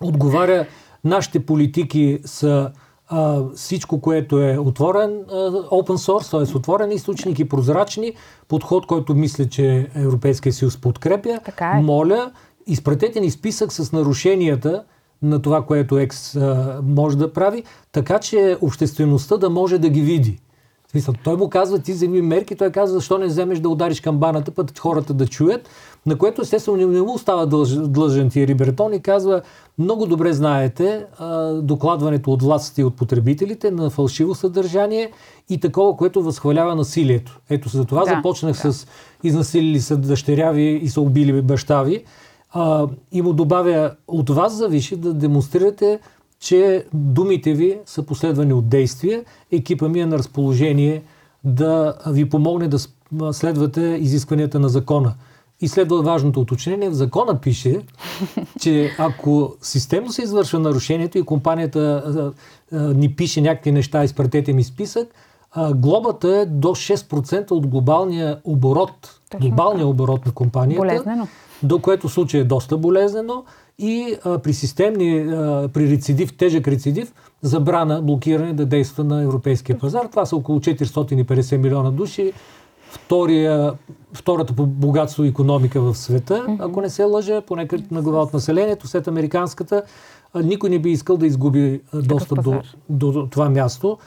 отговаря 0.00 0.66
нашите 1.04 1.46
политики 1.46 2.18
са 2.24 2.70
а, 3.08 3.42
всичко, 3.54 4.00
което 4.00 4.42
е 4.42 4.58
отворен 4.58 5.24
а, 5.28 5.34
open 5.52 5.96
source, 5.96 6.30
т.е. 6.30 6.56
отворен 6.56 6.92
източник 6.92 7.38
и 7.38 7.48
прозрачни, 7.48 8.12
подход, 8.48 8.86
който 8.86 9.14
мисля, 9.14 9.48
че 9.48 9.90
Европейския 9.94 10.52
съюз 10.52 10.76
подкрепя. 10.76 11.40
Така 11.44 11.72
е. 11.78 11.82
Моля, 11.82 12.32
изпратете 12.66 13.20
ни 13.20 13.30
списък 13.30 13.72
с 13.72 13.92
нарушенията 13.92 14.84
на 15.22 15.42
това, 15.42 15.62
което 15.66 15.98
Екс 15.98 16.40
може 16.82 17.18
да 17.18 17.32
прави, 17.32 17.64
така 17.92 18.18
че 18.18 18.56
обществеността 18.60 19.36
да 19.36 19.50
може 19.50 19.78
да 19.78 19.88
ги 19.88 20.00
види. 20.00 20.40
Смисъл, 20.90 21.14
той 21.24 21.36
му 21.36 21.50
казва, 21.50 21.78
ти 21.78 21.92
вземи 21.92 22.22
мерки, 22.22 22.56
той 22.56 22.70
казва, 22.70 22.98
защо 22.98 23.18
не 23.18 23.26
вземеш 23.26 23.58
да 23.58 23.68
удариш 23.68 24.00
камбаната, 24.00 24.50
път 24.50 24.78
хората 24.78 25.14
да 25.14 25.26
чуят, 25.26 25.68
на 26.06 26.18
което 26.18 26.42
естествено 26.42 26.86
не 26.86 27.00
му 27.00 27.14
остава 27.14 27.46
длъжен 27.86 28.30
Тиери 28.30 28.54
Бретон 28.54 28.94
и 28.94 29.00
казва, 29.00 29.42
много 29.78 30.06
добре 30.06 30.32
знаете 30.32 31.06
а, 31.18 31.52
докладването 31.52 32.32
от 32.32 32.42
властите 32.42 32.80
и 32.80 32.84
от 32.84 32.96
потребителите 32.96 33.70
на 33.70 33.90
фалшиво 33.90 34.34
съдържание 34.34 35.10
и 35.48 35.60
такова, 35.60 35.96
което 35.96 36.22
възхвалява 36.22 36.74
насилието. 36.74 37.40
Ето 37.50 37.68
за 37.68 37.84
това 37.84 38.04
да, 38.04 38.10
започнах 38.10 38.62
да. 38.62 38.72
с 38.72 38.86
изнасилили 39.22 39.80
са 39.80 39.96
дъщеряви 39.96 40.80
и 40.82 40.88
са 40.88 41.00
убили 41.00 41.42
бащави. 41.42 42.04
А, 42.52 42.86
и 43.12 43.22
му 43.22 43.32
добавя, 43.32 43.94
от 44.08 44.30
вас 44.30 44.52
зависи 44.52 44.96
да 44.96 45.14
демонстрирате 45.14 46.00
че 46.40 46.84
думите 46.94 47.54
ви 47.54 47.78
са 47.86 48.02
последвани 48.02 48.52
от 48.52 48.68
действия. 48.68 49.24
Екипа 49.52 49.88
ми 49.88 50.00
е 50.00 50.06
на 50.06 50.18
разположение 50.18 51.02
да 51.44 51.94
ви 52.06 52.28
помогне 52.28 52.68
да 52.68 52.78
следвате 53.32 53.80
изискванията 53.80 54.60
на 54.60 54.68
закона. 54.68 55.14
И 55.60 55.68
следва 55.68 56.02
важното 56.02 56.40
уточнение. 56.40 56.90
В 56.90 56.94
закона 56.94 57.40
пише, 57.40 57.80
че 58.60 58.90
ако 58.98 59.54
системно 59.62 60.12
се 60.12 60.22
извършва 60.22 60.58
нарушението 60.58 61.18
и 61.18 61.22
компанията 61.22 61.80
а, 62.06 62.32
а, 62.76 62.94
ни 62.94 63.14
пише 63.14 63.40
някакви 63.40 63.72
неща, 63.72 64.04
изпратете 64.04 64.52
ми 64.52 64.64
списък, 64.64 65.08
а, 65.52 65.74
глобата 65.74 66.36
е 66.36 66.46
до 66.46 66.68
6% 66.68 67.50
от 67.50 67.66
глобалния 67.66 68.40
оборот, 68.44 69.19
Точно 69.30 69.48
глобалния 69.48 69.86
оборот 69.86 70.26
на 70.26 70.32
компанията. 70.32 70.80
Болезнено. 70.80 71.28
До 71.62 71.78
което 71.78 72.08
случай 72.08 72.40
е 72.40 72.44
доста 72.44 72.76
болезнено 72.76 73.44
и 73.78 74.16
а, 74.24 74.38
при 74.38 74.52
системни, 74.52 75.18
а, 75.18 75.68
при 75.72 75.90
рецидив, 75.90 76.36
тежък 76.36 76.68
рецидив, 76.68 77.12
забрана, 77.42 78.02
блокиране 78.02 78.52
да 78.52 78.66
действа 78.66 79.04
на 79.04 79.22
европейския 79.22 79.78
пазар. 79.78 80.06
Това 80.10 80.26
са 80.26 80.36
около 80.36 80.60
450 80.60 81.56
милиона 81.56 81.90
души. 81.90 82.32
Втория, 82.90 83.72
втората 84.12 84.52
по 84.52 84.66
богатство 84.66 85.24
економика 85.24 85.80
в 85.80 85.94
света, 85.94 86.46
ако 86.58 86.80
не 86.80 86.90
се 86.90 87.04
лъжа, 87.04 87.40
поне 87.40 87.68
на 87.90 88.02
глава 88.02 88.22
от 88.22 88.32
населението, 88.32 88.88
след 88.88 89.08
американската, 89.08 89.82
никой 90.34 90.70
не 90.70 90.78
би 90.78 90.90
искал 90.90 91.16
да 91.16 91.26
изгуби 91.26 91.80
достъп 91.94 92.42
до, 92.42 92.62
до, 92.88 93.12
до 93.12 93.26
това 93.26 93.48
място. 93.48 93.98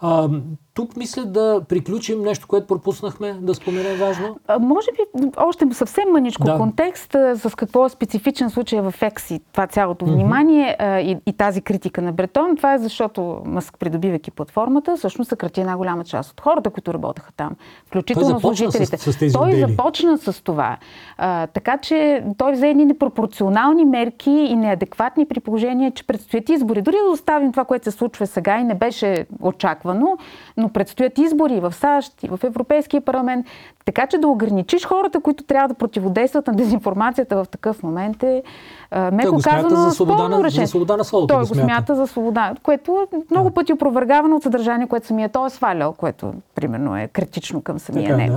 А, 0.00 0.28
тук 0.74 0.96
мисля 0.96 1.24
да 1.24 1.60
приключим 1.68 2.22
нещо, 2.22 2.46
което 2.48 2.66
пропуснахме 2.66 3.32
да 3.40 3.54
споменем 3.54 3.98
важно. 3.98 4.36
А, 4.46 4.58
може 4.58 4.86
би 4.92 5.30
още 5.36 5.66
съвсем 5.72 6.04
мъничко 6.12 6.44
да. 6.44 6.56
контекст 6.56 7.16
с 7.34 7.56
какво 7.56 7.86
е 7.86 7.88
специфичен 7.88 8.50
случай 8.50 8.80
в 8.80 8.94
Екси, 9.00 9.40
това 9.52 9.66
цялото 9.66 10.06
mm-hmm. 10.06 10.14
внимание 10.14 10.76
а, 10.78 11.00
и, 11.00 11.16
и 11.26 11.32
тази 11.32 11.60
критика 11.60 12.02
на 12.02 12.12
Бретон. 12.12 12.56
Това 12.56 12.74
е 12.74 12.78
защото 12.78 13.42
Мъск, 13.44 13.78
придобивайки 13.78 14.30
платформата, 14.30 14.96
всъщност 14.96 15.28
съкрати 15.28 15.60
една 15.60 15.76
голяма 15.76 16.04
част 16.04 16.30
от 16.30 16.40
хората, 16.40 16.70
които 16.70 16.94
работеха 16.94 17.32
там, 17.32 17.56
включително 17.86 18.40
служителите. 18.40 18.96
С, 18.96 19.12
с 19.12 19.18
тези 19.18 19.34
той 19.34 19.48
отдели. 19.48 19.70
започна 19.70 20.18
с 20.18 20.42
това. 20.44 20.76
А, 21.18 21.46
така 21.46 21.78
че 21.78 22.24
той 22.38 22.52
взе 22.52 22.68
едни 22.68 22.84
непропорционални 22.84 23.84
мерки 23.84 24.30
и 24.30 24.56
неадекватни 24.56 25.26
при 25.26 25.40
положение, 25.40 25.90
че 25.90 26.06
предстоят 26.06 26.48
избори. 26.48 26.82
Дори 26.82 26.96
да 27.06 27.10
оставим 27.10 27.52
това, 27.52 27.64
което 27.64 27.84
се 27.84 27.90
случва 27.90 28.26
сега 28.26 28.58
и 28.58 28.64
не 28.64 28.74
беше 28.74 29.26
очаквано, 29.40 30.18
но 30.62 30.68
предстоят 30.68 31.18
избори 31.18 31.60
в 31.60 31.72
САЩ 31.72 32.22
и 32.22 32.28
в 32.28 32.40
Европейския 32.44 33.00
парламент. 33.00 33.46
Така 33.84 34.06
че 34.06 34.18
да 34.18 34.28
ограничиш 34.28 34.86
хората, 34.86 35.20
които 35.20 35.44
трябва 35.44 35.68
да 35.68 35.74
противодействат 35.74 36.46
на 36.46 36.52
дезинформацията 36.52 37.44
в 37.44 37.48
такъв 37.48 37.82
момент 37.82 38.22
е, 38.22 38.42
меко 39.12 39.38
казано, 39.44 39.76
за 39.76 39.90
свобода, 39.90 40.28
на, 40.28 40.50
за 40.50 40.66
свобода 40.66 40.96
на 40.96 41.04
словото. 41.04 41.34
Той 41.34 41.40
го 41.40 41.46
смята. 41.46 41.62
смята 41.62 41.94
за 41.94 42.06
свобода, 42.06 42.54
което 42.62 43.08
е 43.12 43.16
много 43.30 43.48
да. 43.48 43.54
пъти 43.54 43.72
опровергавано 43.72 44.36
от 44.36 44.42
съдържание, 44.42 44.86
което 44.86 45.06
самия 45.06 45.28
той 45.28 45.46
е 45.46 45.50
свалял, 45.50 45.92
което 45.92 46.32
примерно 46.54 46.96
е 46.96 47.08
критично 47.08 47.62
към 47.62 47.78
самия 47.78 48.08
така, 48.08 48.16
него. 48.16 48.34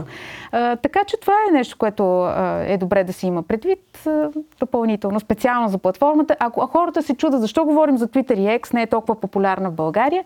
Да. 0.51 0.71
А, 0.71 0.75
така 0.75 0.99
че 1.07 1.17
това 1.17 1.33
е 1.49 1.51
нещо, 1.51 1.77
което 1.77 2.21
а, 2.21 2.63
е 2.67 2.77
добре 2.77 3.03
да 3.03 3.13
се 3.13 3.27
има 3.27 3.43
предвид 3.43 4.07
а, 4.07 4.29
допълнително, 4.59 5.19
специално 5.19 5.69
за 5.69 5.77
платформата. 5.77 6.35
Ако 6.39 6.67
хората 6.67 7.03
се 7.03 7.15
чудят 7.15 7.41
защо 7.41 7.65
говорим 7.65 7.97
за 7.97 8.07
Twitter 8.07 8.33
и 8.33 8.59
X, 8.59 8.73
не 8.73 8.81
е 8.81 8.87
толкова 8.87 9.15
популярна 9.15 9.69
в 9.69 9.73
България, 9.73 10.23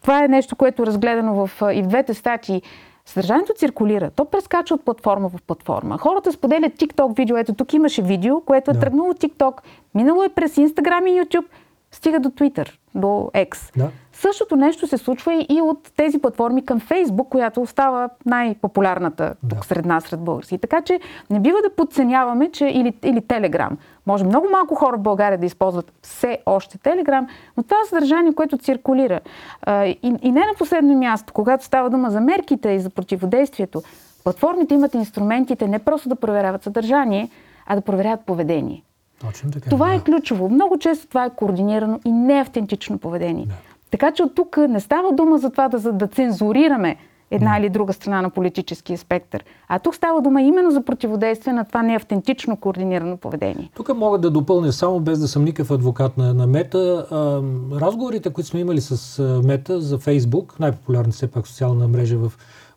това 0.00 0.24
е 0.24 0.28
нещо, 0.28 0.56
което 0.56 0.82
е 0.82 0.86
разгледано 0.86 1.46
в, 1.46 1.50
и 1.74 1.82
в 1.82 1.86
двете 1.86 2.14
статии. 2.14 2.62
Съдържанието 3.06 3.52
циркулира. 3.56 4.10
То 4.10 4.24
прескача 4.24 4.74
от 4.74 4.84
платформа 4.84 5.28
в 5.28 5.42
платформа. 5.46 5.98
Хората 5.98 6.32
споделят 6.32 6.72
TikTok 6.72 7.16
видео. 7.16 7.36
Ето 7.36 7.54
тук 7.54 7.72
имаше 7.72 8.02
видео, 8.02 8.40
което 8.40 8.70
е 8.70 8.74
да. 8.74 8.80
тръгнало 8.80 9.10
от 9.10 9.20
TikTok. 9.20 9.54
Минало 9.94 10.22
е 10.22 10.28
през 10.28 10.54
Instagram 10.54 11.10
и 11.10 11.20
YouTube. 11.20 11.44
Стига 11.92 12.20
до 12.20 12.28
Twitter, 12.28 12.70
до 12.94 13.30
X. 13.34 13.78
Да. 13.78 13.90
Същото 14.12 14.56
нещо 14.56 14.86
се 14.86 14.98
случва 14.98 15.46
и 15.48 15.60
от 15.60 15.92
тези 15.96 16.18
платформи 16.18 16.64
към 16.64 16.80
Фейсбук, 16.80 17.28
която 17.28 17.60
остава 17.60 18.08
най-популярната 18.26 19.34
да. 19.42 19.56
тук 19.56 19.64
сред 19.64 19.84
нас, 19.84 20.04
сред 20.04 20.20
български. 20.20 20.58
Така 20.58 20.80
че 20.80 21.00
не 21.30 21.40
бива 21.40 21.58
да 21.62 21.74
подценяваме, 21.74 22.50
че 22.50 22.66
или, 22.66 22.94
или 23.04 23.20
Телеграм. 23.20 23.78
Може 24.06 24.24
много 24.24 24.46
малко 24.52 24.74
хора 24.74 24.96
в 24.96 25.02
България 25.02 25.38
да 25.38 25.46
използват 25.46 25.92
все 26.02 26.38
още 26.46 26.78
Телеграм, 26.78 27.26
но 27.56 27.62
това 27.62 27.76
е 27.84 27.88
съдържание, 27.88 28.34
което 28.34 28.58
циркулира. 28.58 29.20
И, 29.68 29.98
и 30.22 30.32
не 30.32 30.40
на 30.40 30.54
последно 30.58 30.98
място, 30.98 31.32
когато 31.32 31.64
става 31.64 31.90
дума 31.90 32.10
за 32.10 32.20
мерките 32.20 32.70
и 32.70 32.80
за 32.80 32.90
противодействието, 32.90 33.82
платформите 34.24 34.74
имат 34.74 34.94
инструментите 34.94 35.68
не 35.68 35.78
просто 35.78 36.08
да 36.08 36.16
проверяват 36.16 36.62
съдържание, 36.62 37.28
а 37.66 37.74
да 37.74 37.80
проверяват 37.80 38.20
поведение. 38.20 38.82
Точно 39.26 39.50
така. 39.50 39.70
Това 39.70 39.88
да. 39.88 39.94
е 39.94 40.00
ключово. 40.00 40.48
Много 40.48 40.78
често 40.78 41.08
това 41.08 41.24
е 41.24 41.30
координирано 41.30 42.00
и 42.04 42.12
неавтентично 42.12 42.98
поведение. 42.98 43.46
Да. 43.46 43.54
Така 43.90 44.10
че 44.10 44.22
от 44.22 44.34
тук 44.34 44.56
не 44.56 44.80
става 44.80 45.12
дума 45.12 45.38
за 45.38 45.50
това 45.50 45.68
да, 45.68 45.92
да 45.92 46.06
цензурираме 46.06 46.96
една 47.30 47.58
или 47.58 47.68
друга 47.68 47.92
страна 47.92 48.22
на 48.22 48.30
политическия 48.30 48.98
спектър. 48.98 49.44
А 49.68 49.78
тук 49.78 49.94
става 49.94 50.22
дума 50.22 50.42
именно 50.42 50.70
за 50.70 50.82
противодействие 50.82 51.52
на 51.52 51.64
това 51.64 51.82
неавтентично 51.82 52.56
координирано 52.56 53.16
поведение. 53.16 53.70
Тук 53.74 53.96
мога 53.96 54.18
да 54.18 54.30
допълня 54.30 54.72
само, 54.72 55.00
без 55.00 55.18
да 55.18 55.28
съм 55.28 55.44
никакъв 55.44 55.70
адвокат 55.70 56.16
на, 56.16 56.34
на 56.34 56.46
Мета. 56.46 57.06
А, 57.10 57.42
разговорите, 57.80 58.30
които 58.30 58.50
сме 58.50 58.60
имали 58.60 58.80
с 58.80 59.22
Мета 59.44 59.80
за 59.80 59.98
Фейсбук, 59.98 60.60
най-популярна 60.60 61.12
все 61.12 61.30
пак 61.30 61.46
социална 61.46 61.88
мрежа 61.88 62.18
в 62.18 62.32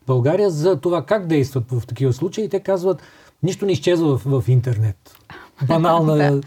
България, 0.06 0.50
за 0.50 0.76
това 0.76 1.02
как 1.02 1.26
действат 1.26 1.64
в 1.72 1.86
такива 1.86 2.12
случаи, 2.12 2.48
те 2.48 2.60
казват, 2.60 3.02
нищо 3.42 3.66
не 3.66 3.72
изчезва 3.72 4.18
в, 4.18 4.40
в 4.40 4.48
интернет. 4.48 4.96
Банална 5.68 6.16
да 6.16 6.40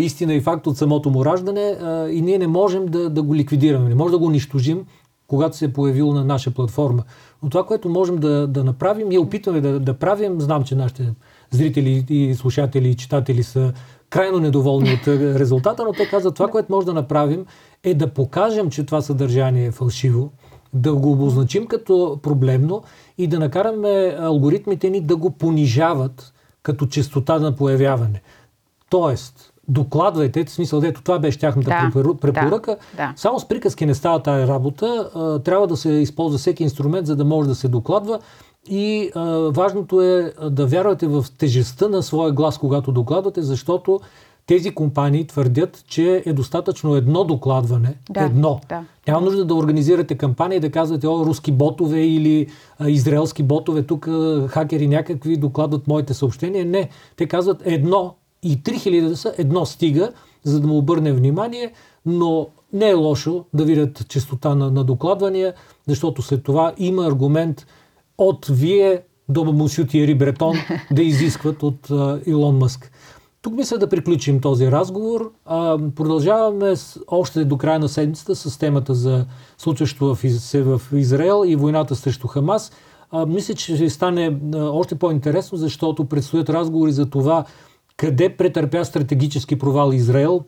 истина 0.00 0.34
и 0.34 0.40
факт 0.40 0.66
от 0.66 0.76
самото 0.76 1.10
му 1.10 1.24
раждане 1.24 1.76
а, 1.82 2.08
и 2.08 2.22
ние 2.22 2.38
не 2.38 2.46
можем 2.46 2.86
да, 2.86 3.10
да 3.10 3.22
го 3.22 3.34
ликвидираме, 3.34 3.88
не 3.88 3.94
можем 3.94 4.12
да 4.12 4.18
го 4.18 4.26
унищожим, 4.26 4.84
когато 5.26 5.56
се 5.56 5.64
е 5.64 5.72
появил 5.72 6.12
на 6.12 6.24
наша 6.24 6.50
платформа. 6.50 7.02
Но 7.42 7.50
това, 7.50 7.66
което 7.66 7.88
можем 7.88 8.16
да, 8.16 8.46
да 8.46 8.64
направим, 8.64 9.08
ние 9.08 9.18
опитваме 9.18 9.60
да, 9.60 9.80
да 9.80 9.94
правим, 9.94 10.40
знам, 10.40 10.64
че 10.64 10.74
нашите 10.74 11.14
зрители 11.50 12.04
и 12.08 12.34
слушатели 12.34 12.88
и 12.88 12.94
читатели 12.94 13.42
са 13.42 13.72
крайно 14.10 14.38
недоволни 14.38 14.92
от 14.92 15.08
резултата, 15.08 15.84
но 15.84 15.92
те 15.92 16.08
казват, 16.08 16.34
това, 16.34 16.48
което 16.48 16.72
може 16.72 16.86
да 16.86 16.94
направим 16.94 17.46
е 17.84 17.94
да 17.94 18.06
покажем, 18.06 18.70
че 18.70 18.86
това 18.86 19.02
съдържание 19.02 19.66
е 19.66 19.70
фалшиво, 19.70 20.30
да 20.74 20.94
го 20.94 21.12
обозначим 21.12 21.66
като 21.66 22.18
проблемно 22.22 22.82
и 23.18 23.26
да 23.26 23.38
накараме 23.38 24.16
алгоритмите 24.20 24.90
ни 24.90 25.00
да 25.00 25.16
го 25.16 25.30
понижават 25.30 26.32
като 26.62 26.86
частота 26.86 27.38
на 27.38 27.56
появяване. 27.56 28.22
Тоест, 28.90 29.52
докладвайте, 29.68 30.44
в 30.44 30.50
смисъл, 30.50 30.80
ето 30.84 31.02
това 31.02 31.18
беше 31.18 31.38
тяхната 31.38 31.70
да, 31.70 32.16
препоръка. 32.20 32.70
Да, 32.72 32.76
да. 32.96 33.12
Само 33.16 33.40
с 33.40 33.48
приказки 33.48 33.86
не 33.86 33.94
става 33.94 34.22
тая 34.22 34.48
работа. 34.48 35.10
трябва 35.44 35.66
да 35.66 35.76
се 35.76 35.90
използва 35.90 36.38
всеки 36.38 36.62
инструмент, 36.62 37.06
за 37.06 37.16
да 37.16 37.24
може 37.24 37.48
да 37.48 37.54
се 37.54 37.68
докладва. 37.68 38.18
И 38.68 39.10
а, 39.14 39.20
важното 39.50 40.02
е 40.02 40.32
да 40.50 40.66
вярвате 40.66 41.06
в 41.06 41.24
тежестта 41.38 41.88
на 41.88 42.02
своя 42.02 42.32
глас, 42.32 42.58
когато 42.58 42.92
докладвате, 42.92 43.42
защото 43.42 44.00
тези 44.46 44.74
компании 44.74 45.26
твърдят, 45.26 45.84
че 45.86 46.22
е 46.26 46.32
достатъчно 46.32 46.94
едно 46.94 47.24
докладване. 47.24 47.94
Да, 48.10 48.20
едно. 48.20 48.60
Да. 48.68 48.84
Няма 49.08 49.20
нужда 49.20 49.44
да 49.44 49.54
организирате 49.54 50.14
кампания 50.14 50.56
и 50.56 50.60
да 50.60 50.70
казвате, 50.70 51.06
о, 51.06 51.26
руски 51.26 51.52
ботове 51.52 52.00
или 52.00 52.46
а, 52.78 52.90
израелски 52.90 53.42
ботове, 53.42 53.82
тук 53.82 54.08
а, 54.08 54.48
хакери 54.48 54.88
някакви 54.88 55.36
докладват 55.36 55.86
моите 55.86 56.14
съобщения. 56.14 56.64
Не. 56.64 56.88
Те 57.16 57.26
казват 57.26 57.62
едно 57.64 58.14
и 58.42 58.62
3000 58.62 59.08
да 59.08 59.16
са, 59.16 59.34
едно 59.38 59.66
стига, 59.66 60.12
за 60.44 60.60
да 60.60 60.66
му 60.66 60.78
обърне 60.78 61.12
внимание, 61.12 61.72
но 62.06 62.48
не 62.72 62.88
е 62.88 62.94
лошо 62.94 63.44
да 63.54 63.64
видят 63.64 64.08
частота 64.08 64.54
на, 64.54 64.70
на 64.70 64.84
докладвания, 64.84 65.54
защото 65.86 66.22
след 66.22 66.42
това 66.42 66.72
има 66.78 67.06
аргумент 67.06 67.66
от 68.18 68.46
вие 68.50 69.02
до 69.28 69.44
Мусю 69.44 69.86
Тиери 69.86 70.14
Бретон 70.14 70.54
да 70.92 71.02
изискват 71.02 71.62
от 71.62 71.90
а, 71.90 72.20
Илон 72.26 72.58
Мъск. 72.58 72.90
Тук 73.42 73.54
мисля 73.54 73.78
да 73.78 73.88
приключим 73.88 74.40
този 74.40 74.70
разговор. 74.70 75.32
А, 75.44 75.78
продължаваме 75.94 76.76
с, 76.76 77.00
още 77.08 77.44
до 77.44 77.56
края 77.58 77.78
на 77.78 77.88
седмицата 77.88 78.34
с 78.34 78.58
темата 78.58 78.94
за 78.94 79.26
случващо 79.58 80.14
в, 80.14 80.30
се 80.30 80.62
в 80.62 80.82
Израел 80.92 81.42
и 81.46 81.56
войната 81.56 81.96
срещу 81.96 82.28
Хамас. 82.28 82.72
А, 83.10 83.26
мисля, 83.26 83.54
че 83.54 83.76
ще 83.76 83.90
стане 83.90 84.38
а, 84.54 84.58
още 84.58 84.94
по-интересно, 84.94 85.58
защото 85.58 86.04
предстоят 86.04 86.50
разговори 86.50 86.92
за 86.92 87.10
това 87.10 87.44
къде 87.96 88.36
претърпя 88.36 88.84
стратегически 88.84 89.58
провал 89.58 89.92
Израел. 89.92 90.44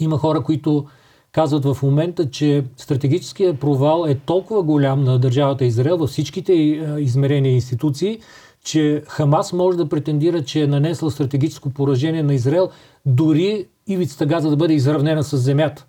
Има 0.00 0.18
хора, 0.18 0.42
които 0.42 0.86
казват 1.32 1.64
в 1.64 1.82
момента, 1.82 2.30
че 2.30 2.64
стратегическия 2.76 3.54
провал 3.54 4.04
е 4.08 4.14
толкова 4.14 4.62
голям 4.62 5.04
на 5.04 5.18
държавата 5.18 5.64
Израел 5.64 5.96
във 5.96 6.10
всичките 6.10 6.52
измерения 6.98 7.52
и 7.52 7.54
институции, 7.54 8.18
че 8.64 9.02
Хамас 9.08 9.52
може 9.52 9.78
да 9.78 9.88
претендира, 9.88 10.44
че 10.44 10.62
е 10.62 10.66
нанесла 10.66 11.10
стратегическо 11.10 11.70
поражение 11.70 12.22
на 12.22 12.34
Израел, 12.34 12.70
дори 13.06 13.66
ивицата 13.86 14.26
Газа 14.26 14.50
да 14.50 14.56
бъде 14.56 14.74
изравнена 14.74 15.24
с 15.24 15.36
земята. 15.36 15.86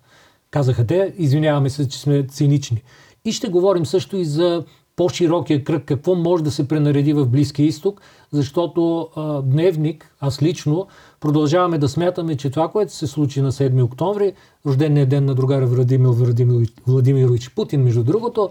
Казаха 0.50 0.86
те, 0.86 1.14
извиняваме 1.18 1.70
се, 1.70 1.88
че 1.88 1.98
сме 1.98 2.26
цинични. 2.26 2.82
И 3.24 3.32
ще 3.32 3.48
говорим 3.48 3.86
също 3.86 4.16
и 4.16 4.24
за 4.24 4.64
по-широкия 4.96 5.64
кръг, 5.64 5.84
какво 5.84 6.14
може 6.14 6.44
да 6.44 6.50
се 6.50 6.68
пренареди 6.68 7.12
в 7.12 7.26
Близкия 7.26 7.66
изток, 7.66 8.00
защото 8.32 9.08
а, 9.16 9.42
дневник, 9.42 10.14
аз 10.20 10.42
лично, 10.42 10.86
продължаваме 11.20 11.78
да 11.78 11.88
смятаме, 11.88 12.36
че 12.36 12.50
това, 12.50 12.68
което 12.68 12.92
се 12.92 13.06
случи 13.06 13.40
на 13.40 13.52
7 13.52 13.84
октомври, 13.84 14.32
рождения 14.66 15.06
ден 15.06 15.24
на 15.24 15.34
другара 15.34 15.66
Владимир 15.66 16.08
Владимирович, 16.08 16.72
Владимирович 16.86 17.50
Путин, 17.54 17.82
между 17.82 18.04
другото, 18.04 18.50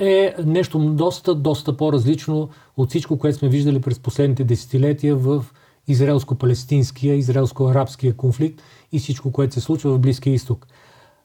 е 0.00 0.34
нещо 0.46 0.78
доста, 0.78 1.34
доста 1.34 1.76
по-различно 1.76 2.48
от 2.76 2.88
всичко, 2.88 3.18
което 3.18 3.38
сме 3.38 3.48
виждали 3.48 3.80
през 3.80 3.98
последните 3.98 4.44
десетилетия 4.44 5.16
в 5.16 5.44
израелско-палестинския, 5.88 7.14
израелско-арабския 7.14 8.16
конфликт 8.16 8.62
и 8.92 8.98
всичко, 8.98 9.32
което 9.32 9.54
се 9.54 9.60
случва 9.60 9.94
в 9.94 9.98
Близкия 9.98 10.34
изток. 10.34 10.66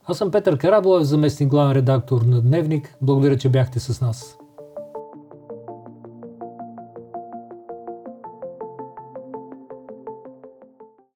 Аз 0.06 0.18
съм 0.18 0.30
Петър 0.30 0.58
Карабоев, 0.58 1.04
заместник 1.04 1.48
главен 1.48 1.72
редактор 1.72 2.22
на 2.22 2.40
Дневник. 2.40 2.94
Благодаря, 3.02 3.38
че 3.38 3.48
бяхте 3.48 3.80
с 3.80 4.00
нас. 4.00 4.36